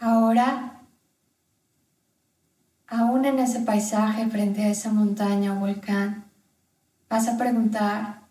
Ahora, 0.05 0.81
aún 2.87 3.23
en 3.23 3.39
ese 3.39 3.61
paisaje 3.61 4.27
frente 4.27 4.61
a 4.65 4.67
esa 4.67 4.91
montaña 4.91 5.53
o 5.53 5.61
volcán, 5.61 6.25
vas 7.07 7.29
a 7.29 7.37
preguntar, 7.37 8.23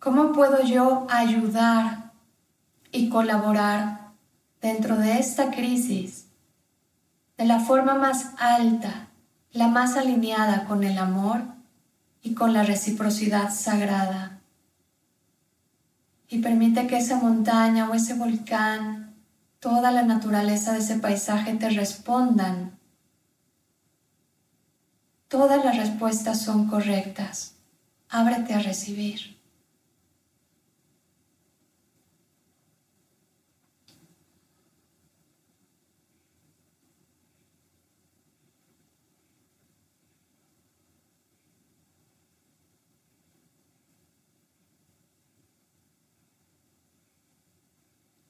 ¿cómo 0.00 0.32
puedo 0.32 0.64
yo 0.64 1.06
ayudar 1.08 2.10
y 2.90 3.08
colaborar 3.10 4.10
dentro 4.60 4.96
de 4.96 5.20
esta 5.20 5.52
crisis 5.52 6.26
de 7.38 7.44
la 7.44 7.60
forma 7.60 7.94
más 7.94 8.32
alta, 8.40 9.06
la 9.52 9.68
más 9.68 9.96
alineada 9.96 10.64
con 10.64 10.82
el 10.82 10.98
amor 10.98 11.42
y 12.22 12.34
con 12.34 12.52
la 12.52 12.64
reciprocidad 12.64 13.54
sagrada? 13.54 14.40
Y 16.26 16.40
permite 16.40 16.88
que 16.88 16.98
esa 16.98 17.18
montaña 17.18 17.88
o 17.88 17.94
ese 17.94 18.14
volcán 18.14 19.09
toda 19.60 19.90
la 19.90 20.02
naturaleza 20.02 20.72
de 20.72 20.78
ese 20.78 20.98
paisaje 20.98 21.54
te 21.54 21.68
respondan. 21.68 22.78
Todas 25.28 25.64
las 25.64 25.76
respuestas 25.76 26.42
son 26.42 26.66
correctas. 26.66 27.54
Ábrete 28.08 28.54
a 28.54 28.58
recibir. 28.60 29.38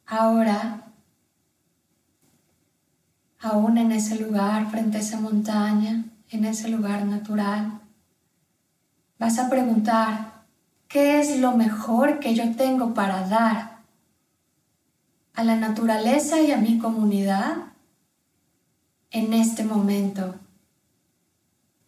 Ahora, 0.07 0.90
aún 3.41 3.79
en 3.79 3.93
ese 3.93 4.17
lugar, 4.21 4.71
frente 4.71 4.99
a 4.99 5.01
esa 5.01 5.19
montaña, 5.19 6.05
en 6.31 6.45
ese 6.45 6.69
lugar 6.69 7.07
natural, 7.07 7.81
vas 9.19 9.39
a 9.39 9.49
preguntar, 9.49 10.45
¿qué 10.89 11.21
es 11.21 11.39
lo 11.39 11.53
mejor 11.53 12.21
que 12.21 12.35
yo 12.35 12.55
tengo 12.55 12.95
para 12.95 13.27
dar 13.29 13.81
a 15.35 15.45
la 15.45 15.57
naturaleza 15.57 16.41
y 16.41 16.53
a 16.53 16.59
mi 16.59 16.79
comunidad 16.79 17.57
en 19.11 19.33
este 19.33 19.65
momento? 19.65 20.35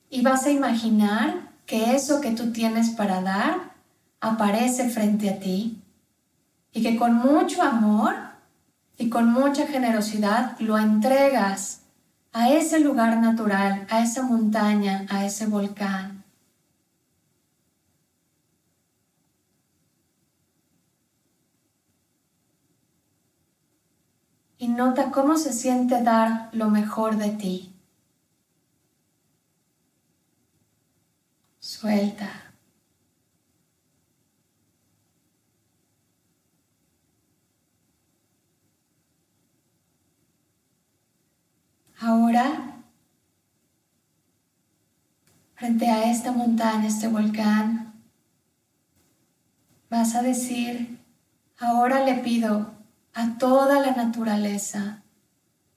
Y 0.08 0.22
vas 0.22 0.46
a 0.46 0.50
imaginar 0.50 1.52
que 1.66 1.94
eso 1.94 2.20
que 2.20 2.32
tú 2.32 2.52
tienes 2.52 2.90
para 2.90 3.20
dar 3.20 3.72
aparece 4.20 4.88
frente 4.88 5.28
a 5.30 5.38
ti 5.38 5.82
y 6.72 6.82
que 6.82 6.96
con 6.96 7.14
mucho 7.14 7.62
amor 7.62 8.31
y 9.02 9.10
con 9.10 9.32
mucha 9.32 9.66
generosidad 9.66 10.56
lo 10.60 10.78
entregas 10.78 11.80
a 12.32 12.50
ese 12.52 12.78
lugar 12.78 13.20
natural, 13.20 13.84
a 13.90 14.00
esa 14.00 14.22
montaña, 14.22 15.06
a 15.10 15.26
ese 15.26 15.46
volcán. 15.46 16.22
Y 24.56 24.68
nota 24.68 25.10
cómo 25.10 25.36
se 25.36 25.52
siente 25.52 26.00
dar 26.00 26.48
lo 26.52 26.70
mejor 26.70 27.16
de 27.16 27.30
ti. 27.30 27.74
Suelta. 31.58 32.51
Ahora, 42.04 42.74
frente 45.54 45.88
a 45.88 46.10
esta 46.10 46.32
montaña, 46.32 46.88
este 46.88 47.06
volcán, 47.06 47.94
vas 49.88 50.16
a 50.16 50.22
decir, 50.22 50.98
ahora 51.60 52.04
le 52.04 52.14
pido 52.14 52.72
a 53.14 53.38
toda 53.38 53.78
la 53.78 53.92
naturaleza, 53.92 55.04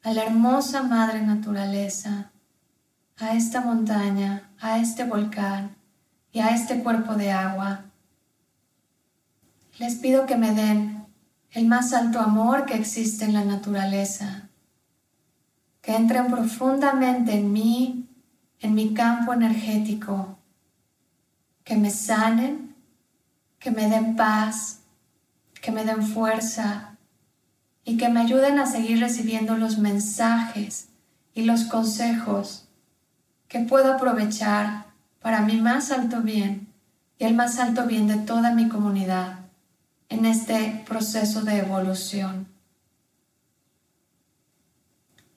a 0.01 0.13
la 0.13 0.23
hermosa 0.23 0.81
madre 0.81 1.21
naturaleza, 1.21 2.31
a 3.19 3.35
esta 3.35 3.61
montaña, 3.61 4.49
a 4.59 4.79
este 4.79 5.03
volcán 5.03 5.75
y 6.31 6.39
a 6.39 6.55
este 6.55 6.81
cuerpo 6.81 7.13
de 7.13 7.31
agua. 7.33 7.85
Les 9.77 9.93
pido 9.93 10.25
que 10.25 10.37
me 10.37 10.55
den 10.55 11.05
el 11.51 11.67
más 11.67 11.93
alto 11.93 12.19
amor 12.19 12.65
que 12.65 12.73
existe 12.73 13.25
en 13.25 13.33
la 13.33 13.45
naturaleza 13.45 14.49
que 15.85 15.95
entren 15.95 16.31
profundamente 16.31 17.33
en 17.33 17.53
mí, 17.53 18.09
en 18.59 18.73
mi 18.73 18.95
campo 18.95 19.33
energético, 19.33 20.39
que 21.63 21.75
me 21.75 21.91
sanen, 21.91 22.75
que 23.59 23.69
me 23.69 23.87
den 23.87 24.15
paz, 24.15 24.79
que 25.61 25.71
me 25.71 25.85
den 25.85 26.01
fuerza 26.01 26.97
y 27.83 27.97
que 27.97 28.09
me 28.09 28.21
ayuden 28.21 28.57
a 28.57 28.65
seguir 28.65 28.99
recibiendo 28.99 29.57
los 29.57 29.77
mensajes 29.77 30.87
y 31.35 31.43
los 31.43 31.65
consejos 31.65 32.67
que 33.47 33.59
puedo 33.59 33.93
aprovechar 33.93 34.87
para 35.21 35.41
mi 35.41 35.61
más 35.61 35.91
alto 35.91 36.21
bien 36.21 36.67
y 37.19 37.25
el 37.25 37.35
más 37.35 37.59
alto 37.59 37.85
bien 37.85 38.07
de 38.07 38.17
toda 38.17 38.55
mi 38.55 38.69
comunidad 38.69 39.41
en 40.09 40.25
este 40.25 40.83
proceso 40.87 41.43
de 41.43 41.59
evolución 41.59 42.54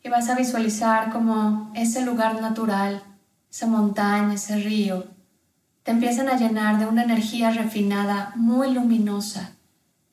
y 0.02 0.08
vas 0.08 0.28
a 0.28 0.34
visualizar 0.34 1.10
como 1.10 1.72
ese 1.74 2.04
lugar 2.04 2.40
natural, 2.40 3.02
esa 3.50 3.66
montaña, 3.66 4.34
ese 4.34 4.56
río, 4.56 5.06
te 5.82 5.92
empiezan 5.92 6.28
a 6.28 6.36
llenar 6.36 6.78
de 6.78 6.86
una 6.86 7.02
energía 7.02 7.50
refinada, 7.50 8.32
muy 8.36 8.72
luminosa, 8.72 9.52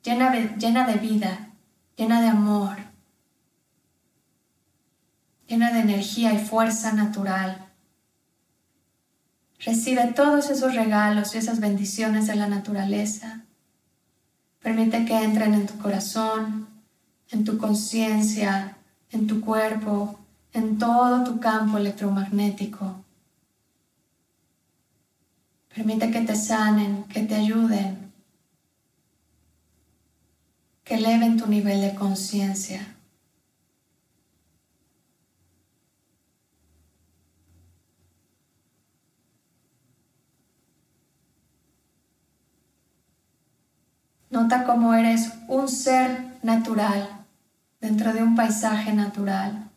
llena 0.02 0.32
llena 0.56 0.86
de 0.86 0.94
vida, 0.94 1.50
llena 1.96 2.20
de 2.20 2.28
amor, 2.28 2.76
llena 5.46 5.72
de 5.72 5.80
energía 5.80 6.32
y 6.32 6.38
fuerza 6.38 6.92
natural. 6.92 7.66
Recibe 9.58 10.12
todos 10.14 10.50
esos 10.50 10.74
regalos 10.74 11.34
y 11.34 11.38
esas 11.38 11.60
bendiciones 11.60 12.26
de 12.26 12.36
la 12.36 12.46
naturaleza. 12.46 13.42
Permite 14.60 15.04
que 15.04 15.22
entren 15.22 15.54
en 15.54 15.66
tu 15.66 15.78
corazón, 15.78 16.68
en 17.30 17.44
tu 17.44 17.58
conciencia, 17.58 18.75
en 19.12 19.26
tu 19.26 19.40
cuerpo, 19.40 20.18
en 20.52 20.78
todo 20.78 21.24
tu 21.24 21.40
campo 21.40 21.78
electromagnético. 21.78 23.04
Permite 25.74 26.10
que 26.10 26.22
te 26.22 26.34
sanen, 26.34 27.04
que 27.04 27.22
te 27.22 27.34
ayuden, 27.34 28.12
que 30.84 30.94
eleven 30.94 31.36
tu 31.36 31.46
nivel 31.46 31.80
de 31.82 31.94
conciencia. 31.94 32.96
Nota 44.30 44.64
cómo 44.64 44.94
eres 44.94 45.32
un 45.48 45.68
ser 45.68 46.38
natural 46.42 47.25
dentro 47.80 48.12
de 48.12 48.22
un 48.22 48.34
paisaje 48.34 48.92
natural 48.92 49.70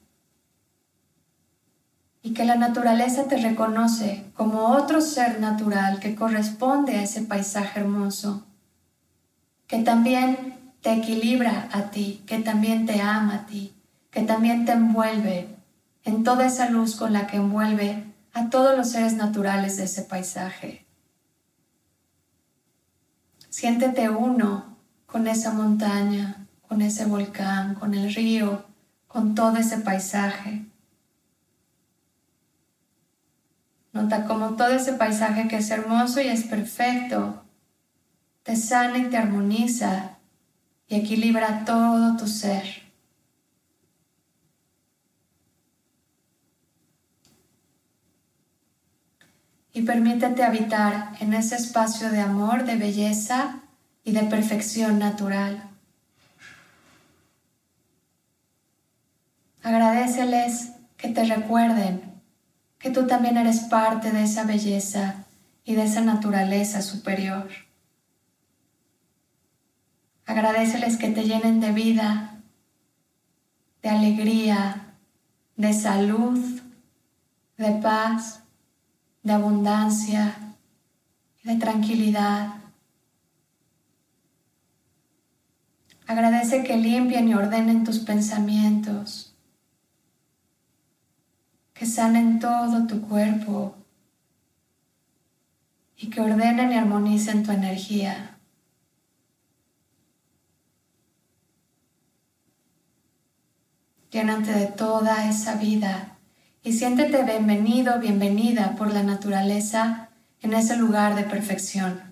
y 2.21 2.33
que 2.33 2.45
la 2.45 2.55
naturaleza 2.55 3.27
te 3.27 3.37
reconoce 3.37 4.25
como 4.35 4.67
otro 4.67 5.01
ser 5.01 5.39
natural 5.39 5.99
que 5.99 6.15
corresponde 6.15 6.95
a 6.95 7.03
ese 7.03 7.21
paisaje 7.21 7.79
hermoso, 7.79 8.45
que 9.67 9.83
también 9.83 10.73
te 10.81 10.93
equilibra 10.93 11.69
a 11.71 11.91
ti, 11.91 12.23
que 12.25 12.39
también 12.39 12.85
te 12.85 13.01
ama 13.01 13.35
a 13.35 13.45
ti, 13.45 13.73
que 14.11 14.21
también 14.23 14.65
te 14.65 14.73
envuelve 14.73 15.55
en 16.03 16.23
toda 16.23 16.45
esa 16.45 16.69
luz 16.69 16.95
con 16.95 17.13
la 17.13 17.27
que 17.27 17.37
envuelve 17.37 18.03
a 18.33 18.49
todos 18.49 18.77
los 18.77 18.89
seres 18.89 19.13
naturales 19.13 19.77
de 19.77 19.83
ese 19.83 20.03
paisaje. 20.03 20.85
Siéntete 23.49 24.09
uno 24.09 24.77
con 25.05 25.27
esa 25.27 25.51
montaña, 25.51 26.47
con 26.69 26.83
ese 26.83 27.05
volcán, 27.05 27.73
con 27.73 27.95
el 27.95 28.13
río, 28.13 28.63
con 29.07 29.33
todo 29.33 29.57
ese 29.57 29.79
paisaje. 29.79 30.65
Nota 33.91 34.25
cómo 34.25 34.51
todo 34.51 34.67
ese 34.67 34.93
paisaje 34.93 35.47
que 35.47 35.57
es 35.57 35.71
hermoso 35.71 36.21
y 36.21 36.27
es 36.27 36.43
perfecto, 36.43 37.43
te 38.43 38.55
sana 38.55 38.99
y 38.99 39.09
te 39.09 39.17
armoniza 39.17 40.19
y 40.87 40.95
equilibra 40.95 41.65
todo 41.65 42.15
tu 42.17 42.27
ser. 42.27 42.83
Y 49.73 49.81
permítete 49.81 50.43
habitar 50.43 51.13
en 51.19 51.33
ese 51.33 51.55
espacio 51.55 52.11
de 52.11 52.19
amor, 52.19 52.65
de 52.65 52.75
belleza 52.75 53.61
y 54.03 54.11
de 54.11 54.23
perfección 54.23 54.99
natural. 54.99 55.68
Agradeceles 59.61 60.71
que 60.97 61.09
te 61.09 61.23
recuerden 61.25 62.21
que 62.77 62.91
tú 62.91 63.07
también 63.07 63.37
eres 63.37 63.61
parte 63.61 64.11
de 64.11 64.23
esa 64.23 64.45
belleza 64.45 65.25
y 65.65 65.75
de 65.75 65.83
esa 65.83 66.01
naturaleza 66.01 66.81
superior. 66.81 67.49
Agradeceles 70.25 70.97
que 70.97 71.09
te 71.09 71.23
llenen 71.23 71.59
de 71.59 71.71
vida, 71.71 72.39
de 73.81 73.89
alegría, 73.89 74.95
de 75.57 75.73
salud, 75.73 76.61
de 77.57 77.71
paz, 77.81 78.41
de 79.23 79.33
abundancia 79.33 80.55
y 81.43 81.49
de 81.49 81.55
tranquilidad. 81.57 82.53
Agradece 86.07 86.63
que 86.63 86.77
limpien 86.77 87.27
y 87.27 87.33
ordenen 87.33 87.83
tus 87.83 87.99
pensamientos, 87.99 89.28
que 91.79 91.85
sanen 91.85 92.39
todo 92.39 92.85
tu 92.87 92.99
cuerpo 93.07 93.73
y 95.95 96.09
que 96.09 96.19
ordenen 96.19 96.73
y 96.73 96.75
armonicen 96.75 97.41
tu 97.43 97.53
energía. 97.53 98.37
Llénate 104.11 104.51
de 104.51 104.65
toda 104.67 105.29
esa 105.29 105.55
vida 105.55 106.17
y 106.63 106.73
siéntete 106.73 107.23
bienvenido, 107.23 107.97
bienvenida 108.01 108.75
por 108.75 108.91
la 108.93 109.03
naturaleza 109.03 110.09
en 110.41 110.53
ese 110.55 110.75
lugar 110.75 111.15
de 111.15 111.23
perfección. 111.23 112.08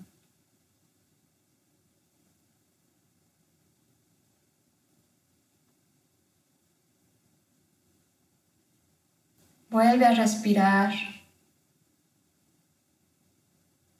Vuelve 9.70 10.06
a 10.06 10.14
respirar 10.14 10.94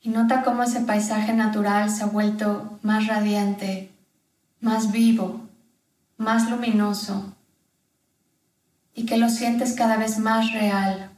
y 0.00 0.08
nota 0.08 0.42
cómo 0.42 0.62
ese 0.62 0.80
paisaje 0.80 1.34
natural 1.34 1.90
se 1.90 2.04
ha 2.04 2.06
vuelto 2.06 2.78
más 2.80 3.06
radiante, 3.06 3.90
más 4.60 4.92
vivo, 4.92 5.42
más 6.16 6.50
luminoso 6.50 7.34
y 8.94 9.04
que 9.04 9.18
lo 9.18 9.28
sientes 9.28 9.74
cada 9.74 9.98
vez 9.98 10.18
más 10.18 10.50
real. 10.52 11.10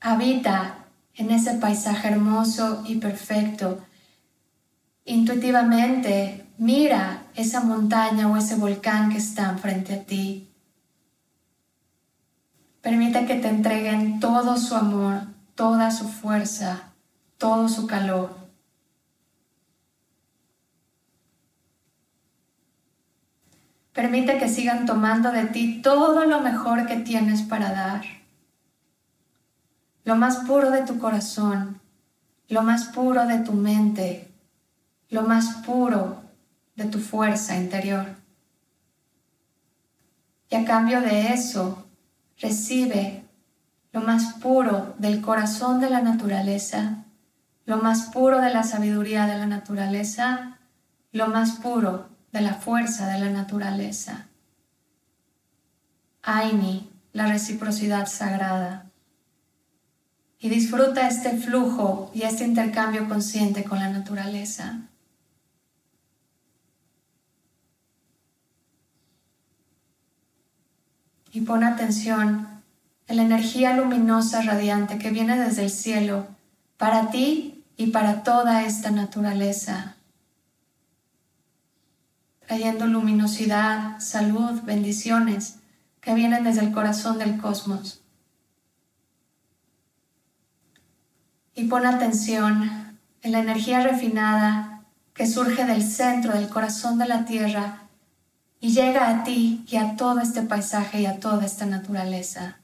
Habita 0.00 0.86
en 1.14 1.30
ese 1.30 1.54
paisaje 1.56 2.08
hermoso 2.08 2.84
y 2.86 2.96
perfecto. 2.96 3.84
Intuitivamente 5.04 6.46
mira 6.56 7.24
esa 7.34 7.60
montaña 7.60 8.28
o 8.28 8.36
ese 8.38 8.54
volcán 8.54 9.10
que 9.10 9.18
está 9.18 9.58
frente 9.58 9.94
a 9.94 10.02
ti 10.04 10.51
Permite 12.82 13.26
que 13.26 13.36
te 13.36 13.48
entreguen 13.48 14.18
todo 14.18 14.56
su 14.56 14.74
amor, 14.74 15.22
toda 15.54 15.92
su 15.92 16.08
fuerza, 16.08 16.92
todo 17.38 17.68
su 17.68 17.86
calor. 17.86 18.42
Permite 23.92 24.36
que 24.38 24.48
sigan 24.48 24.84
tomando 24.84 25.30
de 25.30 25.44
ti 25.44 25.80
todo 25.80 26.24
lo 26.24 26.40
mejor 26.40 26.86
que 26.86 26.96
tienes 26.96 27.42
para 27.42 27.72
dar. 27.72 28.02
Lo 30.04 30.16
más 30.16 30.38
puro 30.38 30.70
de 30.70 30.82
tu 30.82 30.98
corazón, 30.98 31.80
lo 32.48 32.62
más 32.62 32.86
puro 32.86 33.26
de 33.26 33.38
tu 33.38 33.52
mente, 33.52 34.28
lo 35.08 35.22
más 35.22 35.62
puro 35.64 36.22
de 36.74 36.86
tu 36.86 36.98
fuerza 36.98 37.56
interior. 37.56 38.06
Y 40.50 40.56
a 40.56 40.64
cambio 40.64 41.00
de 41.00 41.32
eso, 41.32 41.81
recibe 42.42 43.24
lo 43.92 44.00
más 44.00 44.34
puro 44.34 44.94
del 44.98 45.20
corazón 45.20 45.80
de 45.80 45.88
la 45.88 46.02
naturaleza, 46.02 47.04
lo 47.64 47.78
más 47.78 48.10
puro 48.12 48.40
de 48.40 48.52
la 48.52 48.64
sabiduría 48.64 49.26
de 49.26 49.38
la 49.38 49.46
naturaleza, 49.46 50.58
lo 51.12 51.28
más 51.28 51.52
puro 51.52 52.08
de 52.32 52.40
la 52.40 52.54
fuerza 52.54 53.06
de 53.06 53.20
la 53.20 53.30
naturaleza. 53.30 54.26
Aini, 56.22 56.90
la 57.12 57.26
reciprocidad 57.26 58.06
sagrada. 58.06 58.86
Y 60.38 60.48
disfruta 60.48 61.06
este 61.06 61.36
flujo 61.36 62.10
y 62.12 62.22
este 62.22 62.44
intercambio 62.44 63.08
consciente 63.08 63.62
con 63.62 63.78
la 63.78 63.90
naturaleza. 63.90 64.80
Y 71.32 71.40
pon 71.40 71.64
atención 71.64 72.46
en 73.08 73.16
la 73.16 73.22
energía 73.22 73.74
luminosa 73.74 74.42
radiante 74.42 74.98
que 74.98 75.10
viene 75.10 75.38
desde 75.38 75.64
el 75.64 75.70
cielo 75.70 76.26
para 76.76 77.10
ti 77.10 77.64
y 77.76 77.88
para 77.88 78.22
toda 78.22 78.64
esta 78.64 78.90
naturaleza, 78.90 79.96
trayendo 82.46 82.86
luminosidad, 82.86 83.98
salud, 83.98 84.60
bendiciones 84.62 85.56
que 86.00 86.14
vienen 86.14 86.44
desde 86.44 86.60
el 86.60 86.72
corazón 86.72 87.18
del 87.18 87.38
cosmos. 87.38 88.02
Y 91.54 91.64
pon 91.64 91.86
atención 91.86 92.98
en 93.22 93.32
la 93.32 93.40
energía 93.40 93.82
refinada 93.82 94.84
que 95.14 95.26
surge 95.26 95.64
del 95.64 95.82
centro 95.82 96.32
del 96.32 96.48
corazón 96.48 96.98
de 96.98 97.06
la 97.06 97.24
tierra 97.24 97.81
y 98.62 98.72
llega 98.72 99.08
a 99.10 99.24
ti 99.24 99.64
y 99.66 99.76
a 99.76 99.96
todo 99.96 100.20
este 100.20 100.42
paisaje 100.42 101.00
y 101.00 101.06
a 101.06 101.18
toda 101.18 101.44
esta 101.44 101.66
naturaleza. 101.66 102.60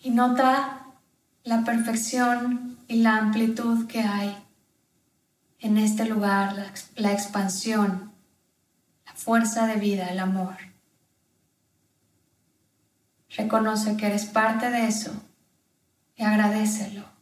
Y 0.00 0.10
nota 0.10 0.84
la 1.42 1.64
perfección 1.64 2.76
y 2.86 2.96
la 2.96 3.16
amplitud 3.16 3.86
que 3.86 4.02
hay 4.02 4.36
en 5.60 5.78
este 5.78 6.04
lugar, 6.04 6.54
la, 6.96 7.12
expansión, 7.12 8.12
la 9.06 9.14
fuerza 9.14 9.66
de 9.66 9.76
vida, 9.76 10.08
el 10.08 10.18
amor. 10.18 10.58
Reconoce 13.30 13.96
que 13.96 14.06
eres 14.06 14.26
parte 14.26 14.68
de 14.70 14.86
eso 14.86 15.12
y 16.14 16.24
agradecelo. 16.24 17.17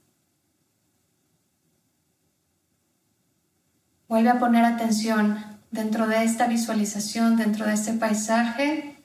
Vuelve 4.09 4.31
a 4.31 4.39
poner 4.39 4.65
atención 4.65 5.45
dentro 5.73 6.07
de 6.07 6.23
esta 6.23 6.47
visualización, 6.47 7.37
dentro 7.37 7.67
de 7.67 7.75
este 7.75 7.93
paisaje. 7.93 9.03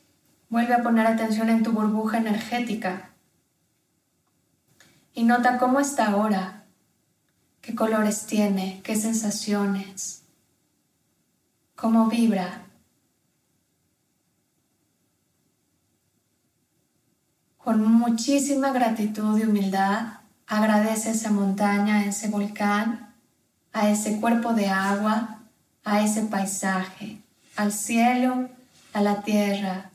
Vuelve 0.50 0.76
a 0.76 0.84
poner 0.84 1.08
atención 1.08 1.50
en 1.50 1.64
tu 1.64 1.72
burbuja 1.72 2.20
energética. 2.20 3.10
Y 5.14 5.24
nota 5.24 5.58
cómo 5.58 5.80
está 5.80 6.08
ahora, 6.12 6.66
qué 7.62 7.74
colores 7.76 8.28
tiene, 8.28 8.80
qué 8.84 8.96
sensaciones, 8.96 10.24
cómo 11.76 12.08
vibra. 12.08 12.62
Con 17.58 17.84
muchísima 17.84 18.72
gratitud 18.72 19.38
y 19.38 19.44
humildad, 19.44 20.20
agradece 20.48 21.12
esa 21.12 21.32
montaña, 21.32 22.06
ese 22.06 22.28
volcán 22.30 23.11
a 23.74 23.90
ese 23.90 24.20
cuerpo 24.20 24.54
de 24.54 24.68
agua, 24.68 25.40
a 25.84 26.02
ese 26.02 26.24
paisaje, 26.24 27.22
al 27.56 27.72
cielo, 27.72 28.50
a 28.94 29.02
la 29.02 29.22
tierra. 29.22 29.92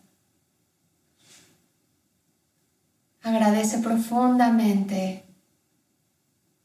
Agradece 3.23 3.79
profundamente 3.79 5.25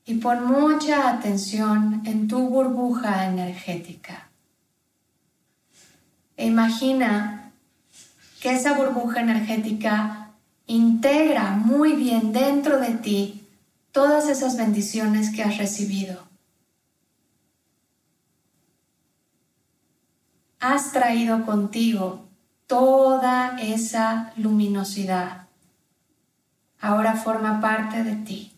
y 0.06 0.16
pon 0.16 0.46
mucha 0.46 1.10
atención 1.10 2.02
en 2.06 2.28
tu 2.28 2.50
burbuja 2.50 3.26
energética. 3.26 4.30
E 6.38 6.48
imagina 6.48 7.52
que 8.40 8.52
esa 8.52 8.74
burbuja 8.74 9.22
energética 9.22 10.32
integra 10.66 11.52
muy 11.52 11.94
bien 11.94 12.32
dentro 12.32 12.80
de 12.80 12.96
ti 12.96 13.48
todas 13.92 14.30
esas 14.30 14.58
bendiciones 14.58 15.30
que 15.30 15.44
has 15.44 15.58
recibido. 15.58 16.31
Has 20.62 20.92
traído 20.92 21.44
contigo 21.46 22.30
toda 22.68 23.58
esa 23.60 24.32
luminosidad. 24.38 25.48
Ahora 26.80 27.16
forma 27.16 27.60
parte 27.60 28.04
de 28.04 28.16
ti. 28.16 28.54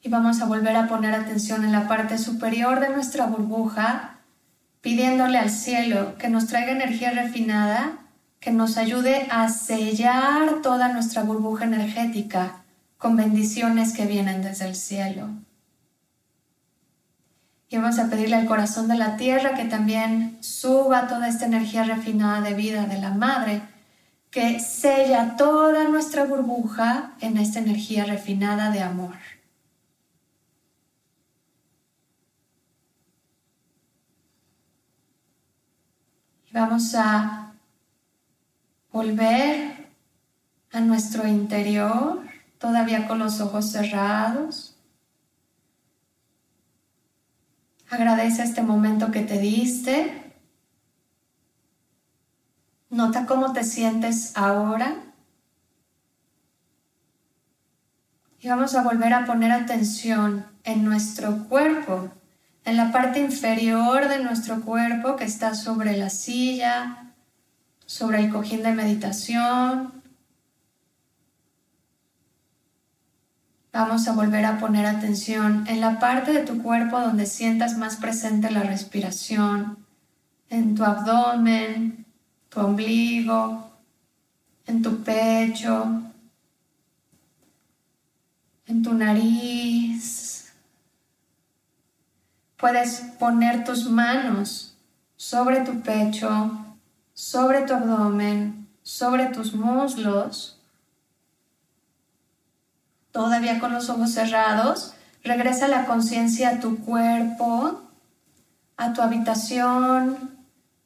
Y 0.00 0.08
vamos 0.08 0.40
a 0.40 0.46
volver 0.46 0.76
a 0.76 0.86
poner 0.86 1.14
atención 1.14 1.64
en 1.64 1.72
la 1.72 1.88
parte 1.88 2.18
superior 2.18 2.80
de 2.80 2.90
nuestra 2.90 3.26
burbuja, 3.26 4.18
pidiéndole 4.80 5.38
al 5.38 5.50
cielo 5.50 6.16
que 6.18 6.28
nos 6.28 6.46
traiga 6.46 6.72
energía 6.72 7.10
refinada, 7.10 7.98
que 8.40 8.52
nos 8.52 8.76
ayude 8.76 9.26
a 9.30 9.48
sellar 9.48 10.62
toda 10.62 10.92
nuestra 10.92 11.24
burbuja 11.24 11.64
energética 11.64 12.62
con 12.96 13.16
bendiciones 13.16 13.92
que 13.92 14.06
vienen 14.06 14.42
desde 14.42 14.68
el 14.68 14.76
cielo. 14.76 15.28
Y 17.70 17.76
vamos 17.76 17.98
a 17.98 18.08
pedirle 18.08 18.36
al 18.36 18.46
corazón 18.46 18.88
de 18.88 18.96
la 18.96 19.16
tierra 19.16 19.54
que 19.54 19.66
también 19.66 20.38
suba 20.40 21.06
toda 21.06 21.28
esta 21.28 21.44
energía 21.44 21.84
refinada 21.84 22.40
de 22.40 22.54
vida 22.54 22.86
de 22.86 22.98
la 22.98 23.10
madre, 23.10 23.60
que 24.30 24.58
sella 24.60 25.36
toda 25.36 25.84
nuestra 25.88 26.24
burbuja 26.24 27.12
en 27.20 27.36
esta 27.36 27.58
energía 27.58 28.04
refinada 28.04 28.70
de 28.70 28.82
amor. 28.82 29.16
Y 36.46 36.52
vamos 36.52 36.94
a 36.94 37.52
volver 38.90 39.88
a 40.72 40.80
nuestro 40.80 41.26
interior, 41.26 42.22
todavía 42.58 43.06
con 43.06 43.18
los 43.18 43.40
ojos 43.40 43.70
cerrados. 43.70 44.67
Agradece 47.90 48.42
este 48.42 48.62
momento 48.62 49.10
que 49.10 49.22
te 49.22 49.38
diste. 49.38 50.34
Nota 52.90 53.26
cómo 53.26 53.52
te 53.52 53.64
sientes 53.64 54.36
ahora. 54.36 54.96
Y 58.40 58.48
vamos 58.48 58.74
a 58.74 58.82
volver 58.82 59.14
a 59.14 59.24
poner 59.24 59.52
atención 59.52 60.46
en 60.64 60.84
nuestro 60.84 61.48
cuerpo, 61.48 62.10
en 62.64 62.76
la 62.76 62.92
parte 62.92 63.20
inferior 63.20 64.08
de 64.08 64.22
nuestro 64.22 64.60
cuerpo 64.60 65.16
que 65.16 65.24
está 65.24 65.54
sobre 65.54 65.96
la 65.96 66.10
silla, 66.10 67.14
sobre 67.86 68.20
el 68.20 68.30
cojín 68.30 68.62
de 68.62 68.72
meditación. 68.72 69.97
Vamos 73.78 74.08
a 74.08 74.12
volver 74.12 74.44
a 74.44 74.58
poner 74.58 74.86
atención 74.86 75.64
en 75.68 75.80
la 75.80 76.00
parte 76.00 76.32
de 76.32 76.44
tu 76.44 76.60
cuerpo 76.60 76.98
donde 76.98 77.26
sientas 77.26 77.78
más 77.78 77.94
presente 77.94 78.50
la 78.50 78.64
respiración, 78.64 79.78
en 80.50 80.74
tu 80.74 80.82
abdomen, 80.82 82.04
tu 82.48 82.58
ombligo, 82.58 83.70
en 84.66 84.82
tu 84.82 85.04
pecho, 85.04 86.02
en 88.66 88.82
tu 88.82 88.94
nariz. 88.94 90.52
Puedes 92.56 93.00
poner 93.20 93.62
tus 93.62 93.88
manos 93.88 94.76
sobre 95.14 95.60
tu 95.60 95.82
pecho, 95.82 96.50
sobre 97.14 97.62
tu 97.62 97.74
abdomen, 97.74 98.66
sobre 98.82 99.26
tus 99.26 99.54
muslos 99.54 100.57
todavía 103.18 103.58
con 103.58 103.72
los 103.72 103.90
ojos 103.90 104.12
cerrados, 104.12 104.94
regresa 105.24 105.66
la 105.66 105.86
conciencia 105.86 106.50
a 106.50 106.60
tu 106.60 106.78
cuerpo, 106.84 107.82
a 108.76 108.92
tu 108.92 109.02
habitación, 109.02 110.38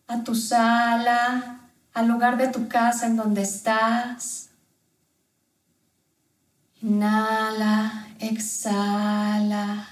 a 0.08 0.24
tu 0.24 0.34
sala, 0.34 1.60
al 1.92 2.08
lugar 2.08 2.38
de 2.38 2.48
tu 2.48 2.68
casa 2.68 3.04
en 3.04 3.16
donde 3.16 3.42
estás. 3.42 4.48
Inhala, 6.80 8.06
exhala. 8.18 9.86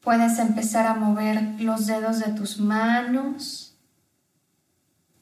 Puedes 0.00 0.38
empezar 0.38 0.86
a 0.86 0.94
mover 0.94 1.60
los 1.60 1.86
dedos 1.88 2.20
de 2.20 2.30
tus 2.34 2.60
manos 2.60 3.71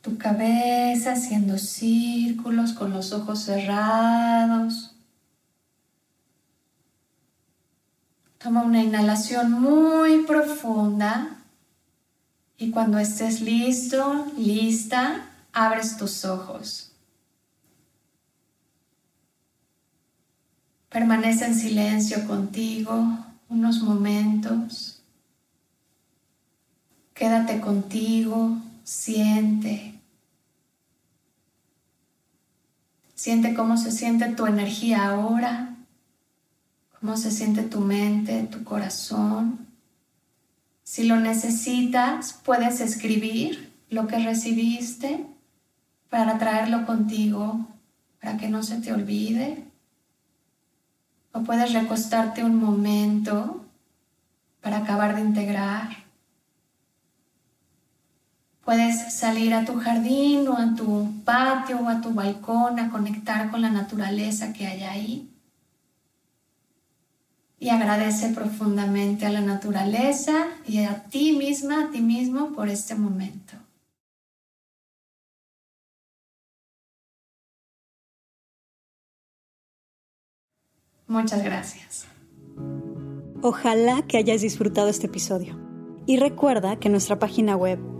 tu 0.03 0.17
cabeza 0.17 1.13
haciendo 1.13 1.59
círculos 1.59 2.73
con 2.73 2.93
los 2.93 3.13
ojos 3.13 3.41
cerrados. 3.45 4.95
Toma 8.39 8.63
una 8.63 8.83
inhalación 8.83 9.53
muy 9.53 10.23
profunda 10.23 11.37
y 12.57 12.71
cuando 12.71 12.99
estés 12.99 13.43
listo, 13.43 14.27
lista, 14.39 15.27
abres 15.53 15.99
tus 15.99 16.25
ojos. 16.25 16.93
Permanece 20.89 21.45
en 21.45 21.55
silencio 21.55 22.27
contigo 22.27 23.19
unos 23.49 23.83
momentos. 23.83 25.03
Quédate 27.15 27.61
contigo, 27.61 28.57
siente. 28.91 29.95
Siente 33.15 33.55
cómo 33.55 33.77
se 33.77 33.93
siente 33.93 34.27
tu 34.31 34.47
energía 34.47 35.07
ahora, 35.07 35.77
cómo 36.99 37.17
se 37.17 37.31
siente 37.31 37.63
tu 37.63 37.83
mente, 37.83 38.43
tu 38.51 38.65
corazón. 38.65 39.69
Si 40.83 41.05
lo 41.05 41.21
necesitas, 41.21 42.33
puedes 42.45 42.81
escribir 42.81 43.73
lo 43.91 44.09
que 44.09 44.19
recibiste 44.19 45.25
para 46.09 46.39
traerlo 46.39 46.85
contigo, 46.85 47.69
para 48.21 48.39
que 48.39 48.49
no 48.49 48.65
se 48.65 48.81
te 48.81 48.93
olvide. 48.93 49.63
O 51.31 51.45
puedes 51.45 51.73
recostarte 51.73 52.43
un 52.43 52.57
momento 52.57 53.65
para 54.61 54.79
acabar 54.79 55.15
de 55.15 55.21
integrar. 55.21 56.10
Puedes 58.71 59.13
salir 59.13 59.53
a 59.53 59.65
tu 59.65 59.81
jardín 59.81 60.47
o 60.47 60.57
a 60.57 60.77
tu 60.77 61.13
patio 61.25 61.81
o 61.81 61.89
a 61.89 62.01
tu 62.01 62.15
balcón 62.15 62.79
a 62.79 62.89
conectar 62.89 63.51
con 63.51 63.63
la 63.63 63.69
naturaleza 63.69 64.53
que 64.53 64.65
hay 64.65 64.85
ahí. 64.85 65.29
Y 67.59 67.71
agradece 67.71 68.29
profundamente 68.29 69.27
a 69.27 69.31
la 69.31 69.41
naturaleza 69.41 70.47
y 70.69 70.85
a 70.85 71.03
ti 71.03 71.33
misma, 71.33 71.87
a 71.87 71.91
ti 71.91 72.01
mismo 72.01 72.53
por 72.53 72.69
este 72.69 72.95
momento. 72.95 73.55
Muchas 81.09 81.43
gracias. 81.43 82.07
Ojalá 83.43 84.03
que 84.03 84.19
hayas 84.19 84.43
disfrutado 84.43 84.89
este 84.89 85.09
episodio. 85.09 85.59
Y 86.07 86.19
recuerda 86.19 86.77
que 86.77 86.89
nuestra 86.89 87.19
página 87.19 87.57
web 87.57 88.00